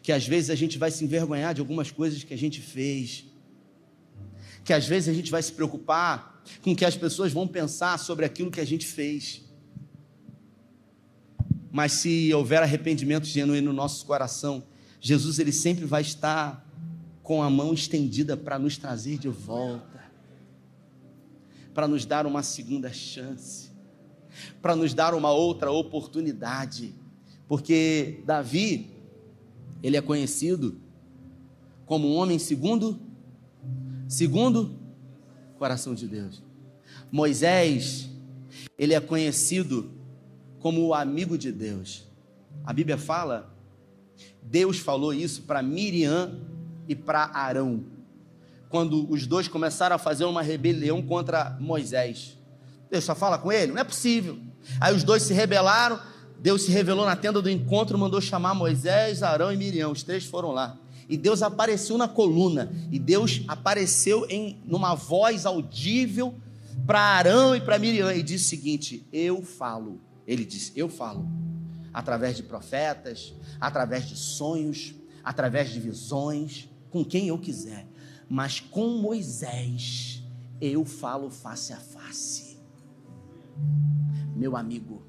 [0.02, 3.26] Que às vezes a gente vai se envergonhar de algumas coisas que a gente fez.
[4.66, 7.98] Que às vezes a gente vai se preocupar com o que as pessoas vão pensar
[7.98, 9.42] sobre aquilo que a gente fez.
[11.72, 14.64] Mas se houver arrependimento genuíno no nosso coração,
[15.00, 16.66] Jesus ele sempre vai estar
[17.22, 20.04] com a mão estendida para nos trazer de volta,
[21.74, 23.72] para nos dar uma segunda chance,
[24.62, 26.94] para nos dar uma outra oportunidade,
[27.48, 28.92] porque Davi,
[29.84, 30.80] ele é conhecido
[31.86, 33.00] como um homem segundo
[34.16, 34.80] segundo
[35.60, 36.42] coração de Deus.
[37.12, 38.10] Moisés,
[38.80, 39.92] ele é conhecido
[40.60, 42.08] como o amigo de Deus.
[42.64, 43.54] A Bíblia fala,
[44.42, 46.40] Deus falou isso para Miriam
[46.88, 47.84] e para Arão,
[48.70, 52.38] quando os dois começaram a fazer uma rebelião contra Moisés.
[52.90, 53.74] Deus só fala com ele?
[53.74, 54.40] Não é possível.
[54.80, 56.00] Aí os dois se rebelaram,
[56.40, 59.90] Deus se revelou na tenda do encontro, mandou chamar Moisés, Arão e Miriam.
[59.90, 60.78] Os três foram lá.
[61.08, 66.36] E Deus apareceu na coluna, e Deus apareceu em numa voz audível
[66.86, 70.02] para Arão e para Miriam e disse o seguinte: Eu falo.
[70.26, 71.28] Ele disse: Eu falo.
[71.94, 74.94] Através de profetas, através de sonhos,
[75.24, 77.88] através de visões, com quem eu quiser.
[78.28, 80.22] Mas com Moisés,
[80.60, 82.58] eu falo face a face.
[84.36, 85.04] Meu amigo.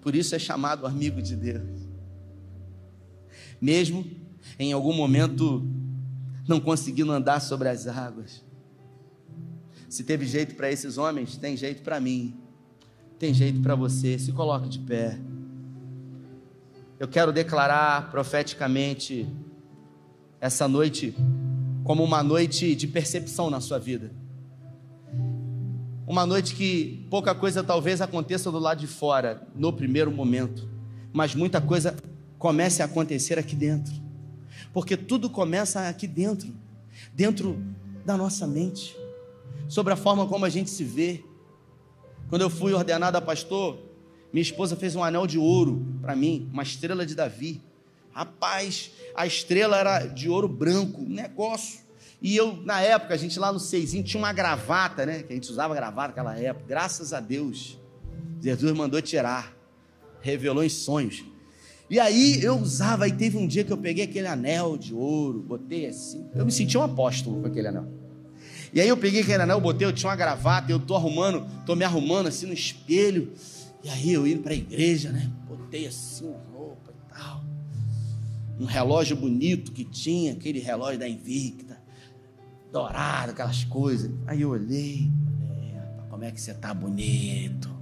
[0.00, 1.86] Por isso é chamado amigo de Deus.
[3.60, 4.04] Mesmo
[4.58, 5.66] em algum momento
[6.46, 8.44] não conseguindo andar sobre as águas.
[9.88, 12.34] Se teve jeito para esses homens, tem jeito para mim.
[13.18, 14.18] Tem jeito para você.
[14.18, 15.18] Se coloque de pé.
[16.98, 19.26] Eu quero declarar profeticamente
[20.40, 21.14] essa noite
[21.84, 24.10] como uma noite de percepção na sua vida.
[26.06, 30.68] Uma noite que pouca coisa talvez aconteça do lado de fora, no primeiro momento,
[31.12, 31.96] mas muita coisa
[32.38, 34.05] comece a acontecer aqui dentro.
[34.76, 36.54] Porque tudo começa aqui dentro,
[37.14, 37.64] dentro
[38.04, 38.94] da nossa mente,
[39.68, 41.24] sobre a forma como a gente se vê.
[42.28, 43.78] Quando eu fui ordenado a pastor,
[44.30, 47.62] minha esposa fez um anel de ouro para mim, uma estrela de Davi.
[48.12, 51.80] Rapaz, a estrela era de ouro branco, um negócio.
[52.20, 55.22] E eu, na época, a gente lá no Seizinho tinha uma gravata, né?
[55.22, 56.66] Que a gente usava gravata naquela época.
[56.68, 57.78] Graças a Deus,
[58.42, 59.56] Jesus mandou tirar,
[60.20, 61.24] revelou em sonhos.
[61.88, 65.40] E aí eu usava, e teve um dia que eu peguei aquele anel de ouro,
[65.40, 67.86] botei assim, eu me senti um apóstolo com aquele anel.
[68.74, 71.76] E aí eu peguei aquele anel, botei, eu tinha uma gravata, eu tô arrumando, tô
[71.76, 73.32] me arrumando assim no espelho.
[73.84, 75.30] E aí eu indo para a igreja, né?
[75.48, 77.44] Botei assim a roupa e tal.
[78.58, 81.80] Um relógio bonito que tinha, aquele relógio da Invicta,
[82.72, 84.10] dourado, aquelas coisas.
[84.26, 85.08] Aí eu olhei,
[86.10, 87.75] como é que você tá bonito.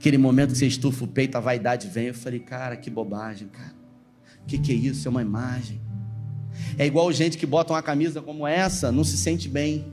[0.00, 2.06] Aquele momento que você estufa o peito, a vaidade vem.
[2.06, 3.74] Eu falei, cara, que bobagem, cara.
[4.42, 5.06] O que, que é isso?
[5.06, 5.78] É uma imagem.
[6.78, 9.84] É igual gente que bota uma camisa como essa, não se sente bem.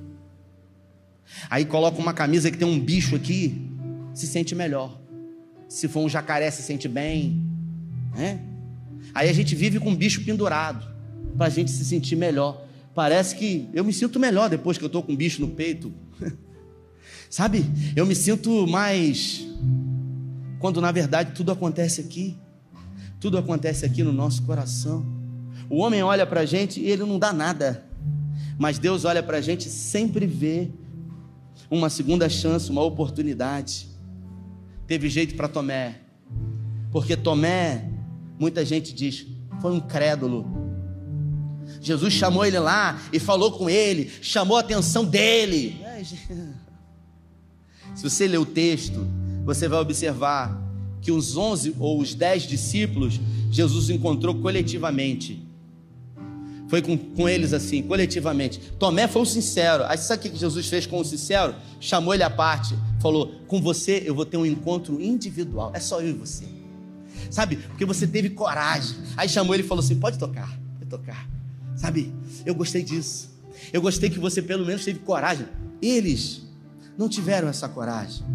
[1.49, 3.69] Aí coloca uma camisa que tem um bicho aqui,
[4.13, 4.97] se sente melhor.
[5.67, 7.45] Se for um jacaré, se sente bem.
[8.15, 8.39] Né?
[9.13, 10.87] Aí a gente vive com um bicho pendurado,
[11.35, 12.65] para a gente se sentir melhor.
[12.95, 15.93] Parece que eu me sinto melhor depois que eu estou com um bicho no peito.
[17.29, 17.65] Sabe?
[17.93, 19.45] Eu me sinto mais
[20.59, 22.37] quando na verdade tudo acontece aqui.
[23.19, 25.05] Tudo acontece aqui no nosso coração.
[25.69, 27.83] O homem olha para a gente e ele não dá nada.
[28.57, 30.69] Mas Deus olha para a gente e sempre vê
[31.69, 33.87] uma segunda chance, uma oportunidade.
[34.85, 36.01] Teve jeito para Tomé.
[36.91, 37.89] Porque Tomé,
[38.39, 39.27] muita gente diz,
[39.61, 40.45] foi um crédulo.
[41.81, 45.81] Jesus chamou ele lá e falou com ele, chamou a atenção dele.
[47.95, 49.07] Se você ler o texto,
[49.47, 50.61] você vai observar
[51.01, 53.17] que os onze ou os dez discípulos,
[53.49, 55.41] Jesus encontrou coletivamente.
[56.67, 58.59] Foi com, com eles assim, coletivamente.
[58.77, 59.85] Tomé foi o sincero.
[59.85, 61.55] Aí sabe o que Jesus fez com o sincero?
[61.79, 65.71] Chamou ele à parte, falou: Com você eu vou ter um encontro individual.
[65.73, 66.43] É só eu e você.
[67.31, 67.55] Sabe?
[67.55, 68.97] Porque você teve coragem.
[69.15, 71.25] Aí chamou ele e falou assim: Pode tocar, pode tocar.
[71.77, 72.13] Sabe?
[72.45, 73.29] Eu gostei disso.
[73.71, 75.45] Eu gostei que você pelo menos teve coragem.
[75.81, 76.41] Eles
[76.97, 78.25] não tiveram essa coragem.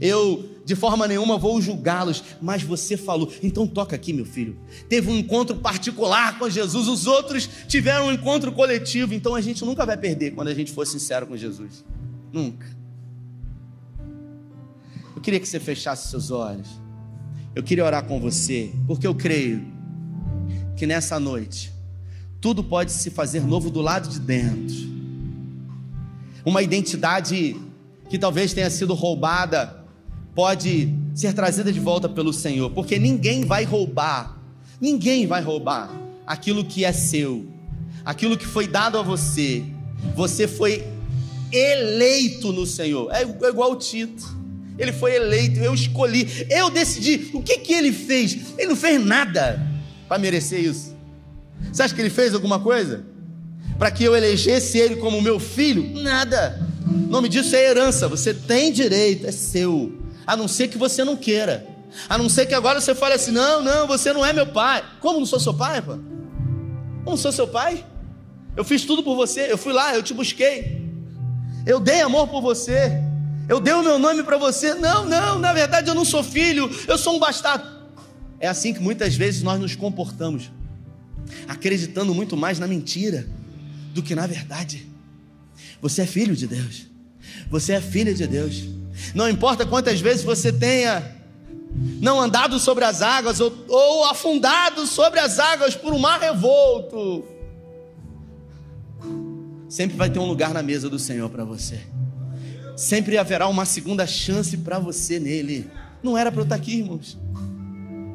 [0.00, 4.56] Eu, de forma nenhuma, vou julgá-los, mas você falou, então toca aqui, meu filho.
[4.88, 9.64] Teve um encontro particular com Jesus, os outros tiveram um encontro coletivo, então a gente
[9.64, 11.84] nunca vai perder quando a gente for sincero com Jesus.
[12.32, 12.66] Nunca.
[15.16, 16.68] Eu queria que você fechasse seus olhos.
[17.54, 19.66] Eu queria orar com você, porque eu creio
[20.76, 21.72] que nessa noite
[22.40, 24.76] tudo pode se fazer novo do lado de dentro.
[26.44, 27.56] Uma identidade
[28.08, 29.77] que talvez tenha sido roubada
[30.38, 34.40] pode ser trazida de volta pelo Senhor, porque ninguém vai roubar,
[34.80, 35.90] ninguém vai roubar
[36.24, 37.44] aquilo que é seu,
[38.04, 39.64] aquilo que foi dado a você.
[40.14, 40.86] Você foi
[41.50, 44.38] eleito no Senhor, é igual o Tito.
[44.78, 47.30] Ele foi eleito, eu escolhi, eu decidi.
[47.34, 48.54] O que, que ele fez?
[48.56, 49.60] Ele não fez nada
[50.06, 50.94] para merecer isso.
[51.72, 53.04] Você acha que ele fez alguma coisa?
[53.76, 56.00] Para que eu elegesse ele como meu filho?
[56.00, 56.64] Nada.
[56.86, 58.06] O nome disso é herança.
[58.06, 61.66] Você tem direito, é seu a não ser que você não queira.
[62.06, 64.84] A não ser que agora você fale assim: não, não, você não é meu pai.
[65.00, 65.92] Como não sou seu pai, pô?
[65.92, 67.82] Como não sou seu pai?
[68.54, 70.86] Eu fiz tudo por você, eu fui lá, eu te busquei.
[71.64, 73.02] Eu dei amor por você.
[73.48, 74.74] Eu dei o meu nome para você.
[74.74, 77.66] Não, não, na verdade eu não sou filho, eu sou um bastardo.
[78.38, 80.50] É assim que muitas vezes nós nos comportamos,
[81.48, 83.26] acreditando muito mais na mentira
[83.94, 84.86] do que na verdade.
[85.80, 86.86] Você é filho de Deus.
[87.48, 88.77] Você é filha de Deus.
[89.14, 91.16] Não importa quantas vezes você tenha
[92.00, 97.24] não andado sobre as águas ou, ou afundado sobre as águas por um mar revolto.
[99.68, 101.80] Sempre vai ter um lugar na mesa do Senhor para você.
[102.76, 105.70] Sempre haverá uma segunda chance para você nele.
[106.02, 107.18] Não era para eu estar aqui, irmãos.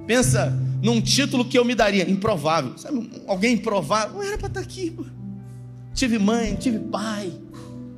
[0.07, 2.77] Pensa num título que eu me daria, improvável.
[2.77, 4.15] Sabe, alguém improvável?
[4.15, 5.05] Não era para estar aqui, pô.
[5.93, 7.31] Tive mãe, tive pai,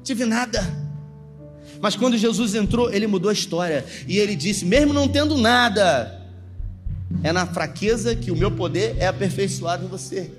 [0.04, 0.85] tive nada.
[1.82, 3.86] Mas quando Jesus entrou, ele mudou a história.
[4.08, 6.22] E ele disse: mesmo não tendo nada,
[7.24, 10.32] é na fraqueza que o meu poder é aperfeiçoado em você.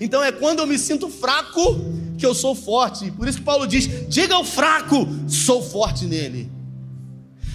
[0.00, 1.80] Então é quando eu me sinto fraco
[2.16, 3.10] que eu sou forte.
[3.10, 6.50] Por isso que Paulo diz: diga ao fraco, sou forte nele.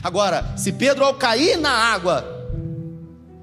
[0.03, 2.25] Agora, se Pedro, ao cair na água,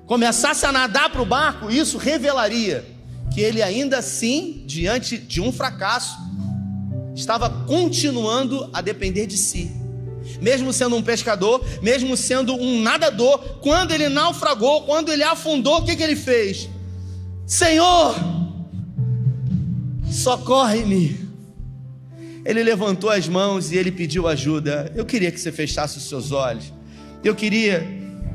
[0.06, 2.84] começasse a nadar para o barco, isso revelaria
[3.32, 6.16] que ele ainda assim, diante de um fracasso,
[7.14, 9.70] estava continuando a depender de si.
[10.40, 15.84] Mesmo sendo um pescador, mesmo sendo um nadador, quando ele naufragou, quando ele afundou, o
[15.84, 16.68] que, que ele fez?
[17.46, 18.14] Senhor,
[20.10, 21.24] socorre-me.
[22.44, 24.92] Ele levantou as mãos e ele pediu ajuda.
[24.94, 26.72] Eu queria que você fechasse os seus olhos.
[27.22, 27.86] Eu queria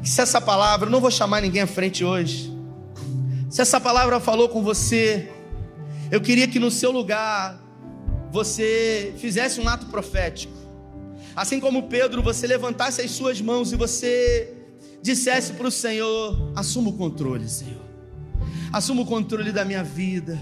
[0.01, 2.51] que se essa palavra, não vou chamar ninguém à frente hoje.
[3.49, 5.29] Se essa palavra falou com você,
[6.09, 7.59] eu queria que no seu lugar
[8.31, 10.53] você fizesse um ato profético.
[11.35, 14.53] Assim como Pedro, você levantasse as suas mãos e você
[15.01, 17.81] dissesse para o Senhor: assuma o controle, Senhor.
[18.71, 20.39] Assuma o controle da minha vida.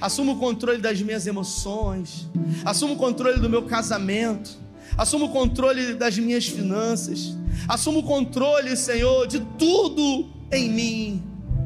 [0.00, 2.28] Assuma o controle das minhas emoções.
[2.64, 4.58] Assuma o controle do meu casamento.
[4.96, 7.36] Assuma o controle das minhas finanças.
[7.68, 11.22] Assuma o controle, Senhor, de tudo em mim,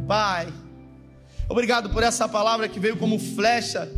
[0.06, 0.48] Pai.
[1.48, 3.88] Obrigado por essa palavra que veio como flecha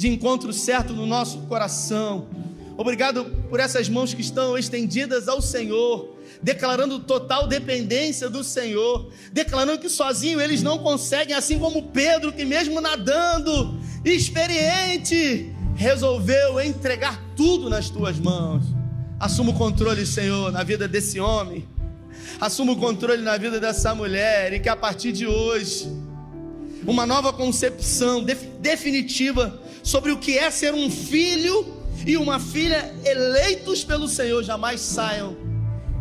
[0.00, 2.26] de encontro certo no nosso coração.
[2.74, 9.78] Obrigado por essas mãos que estão estendidas ao Senhor, declarando total dependência do Senhor, declarando
[9.78, 17.68] que sozinho eles não conseguem, assim como Pedro, que mesmo nadando, experiente, resolveu entregar tudo
[17.68, 18.64] nas tuas mãos.
[19.18, 21.68] Assuma o controle, Senhor, na vida desse homem.
[22.40, 25.92] Assuma o controle na vida dessa mulher e que a partir de hoje
[26.86, 28.24] uma nova concepção
[28.60, 29.60] definitiva
[29.90, 31.66] sobre o que é ser um filho
[32.06, 35.36] e uma filha eleitos pelo Senhor jamais saiam.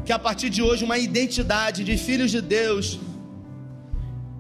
[0.06, 3.00] Que a partir de hoje, uma identidade de filhos de Deus,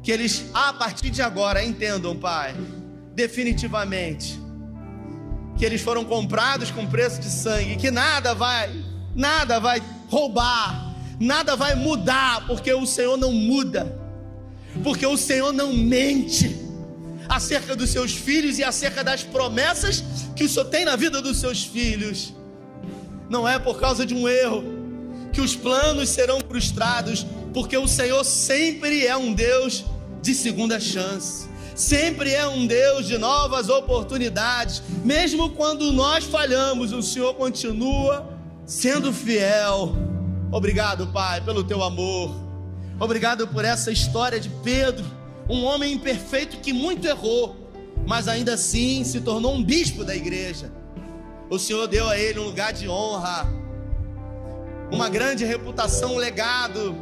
[0.03, 2.55] que eles a partir de agora entendam, Pai,
[3.15, 4.39] definitivamente,
[5.57, 8.69] que eles foram comprados com preço de sangue, que nada vai,
[9.15, 13.99] nada vai roubar, nada vai mudar, porque o Senhor não muda,
[14.83, 16.68] porque o Senhor não mente
[17.29, 20.03] acerca dos seus filhos e acerca das promessas
[20.35, 22.33] que o Senhor tem na vida dos seus filhos.
[23.29, 24.63] Não é por causa de um erro
[25.31, 29.85] que os planos serão frustrados, porque o Senhor sempre é um Deus
[30.23, 31.47] de segunda chance.
[31.75, 38.27] Sempre é um Deus de novas oportunidades, mesmo quando nós falhamos, o Senhor continua
[38.65, 39.95] sendo fiel.
[40.51, 42.35] Obrigado, Pai, pelo teu amor.
[42.99, 45.18] Obrigado por essa história de Pedro
[45.49, 47.55] um homem imperfeito que muito errou,
[48.05, 50.71] mas ainda assim se tornou um bispo da igreja.
[51.49, 53.51] O Senhor deu a ele um lugar de honra,
[54.91, 56.95] uma grande reputação, um legado.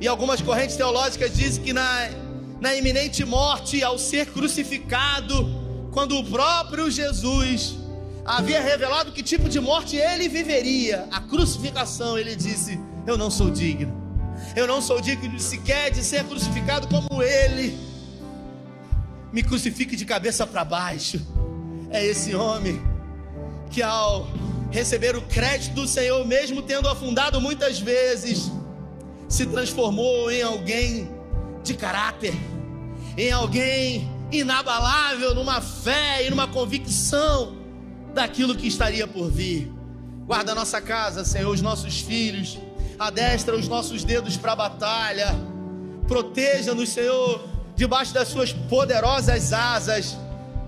[0.00, 2.08] E algumas correntes teológicas dizem que na,
[2.60, 5.48] na iminente morte, ao ser crucificado,
[5.90, 7.74] quando o próprio Jesus
[8.24, 13.50] havia revelado que tipo de morte ele viveria, a crucificação, ele disse: Eu não sou
[13.50, 14.01] digno
[14.54, 17.78] eu não sou digno sequer de ser crucificado como Ele.
[19.32, 21.20] Me crucifique de cabeça para baixo.
[21.90, 22.80] É esse homem
[23.70, 24.28] que, ao
[24.70, 28.50] receber o crédito do Senhor, mesmo tendo afundado muitas vezes,
[29.28, 31.10] se transformou em alguém
[31.62, 32.34] de caráter,
[33.16, 37.56] em alguém inabalável numa fé e numa convicção
[38.14, 39.70] daquilo que estaria por vir.
[40.26, 42.58] Guarda a nossa casa, Senhor, os nossos filhos
[43.06, 45.34] adestra os nossos dedos para a batalha,
[46.06, 47.44] proteja-nos, Senhor,
[47.76, 50.16] debaixo das suas poderosas asas.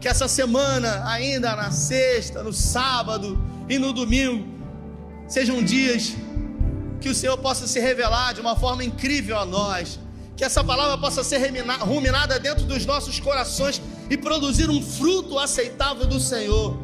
[0.01, 4.47] Que essa semana, ainda na sexta, no sábado e no domingo,
[5.27, 6.15] sejam dias
[7.01, 9.99] que o Senhor possa se revelar de uma forma incrível a nós.
[10.37, 11.39] Que essa palavra possa ser
[11.81, 13.81] ruminada dentro dos nossos corações
[14.11, 16.77] e produzir um fruto aceitável do Senhor.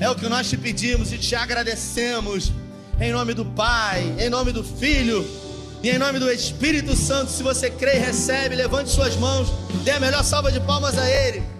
[0.00, 2.52] É o que nós te pedimos e te agradecemos.
[3.00, 5.24] Em nome do Pai, em nome do Filho
[5.84, 7.30] e em nome do Espírito Santo.
[7.30, 9.52] Se você crê e recebe, levante suas mãos,
[9.84, 11.57] dê a melhor salva de palmas a Ele.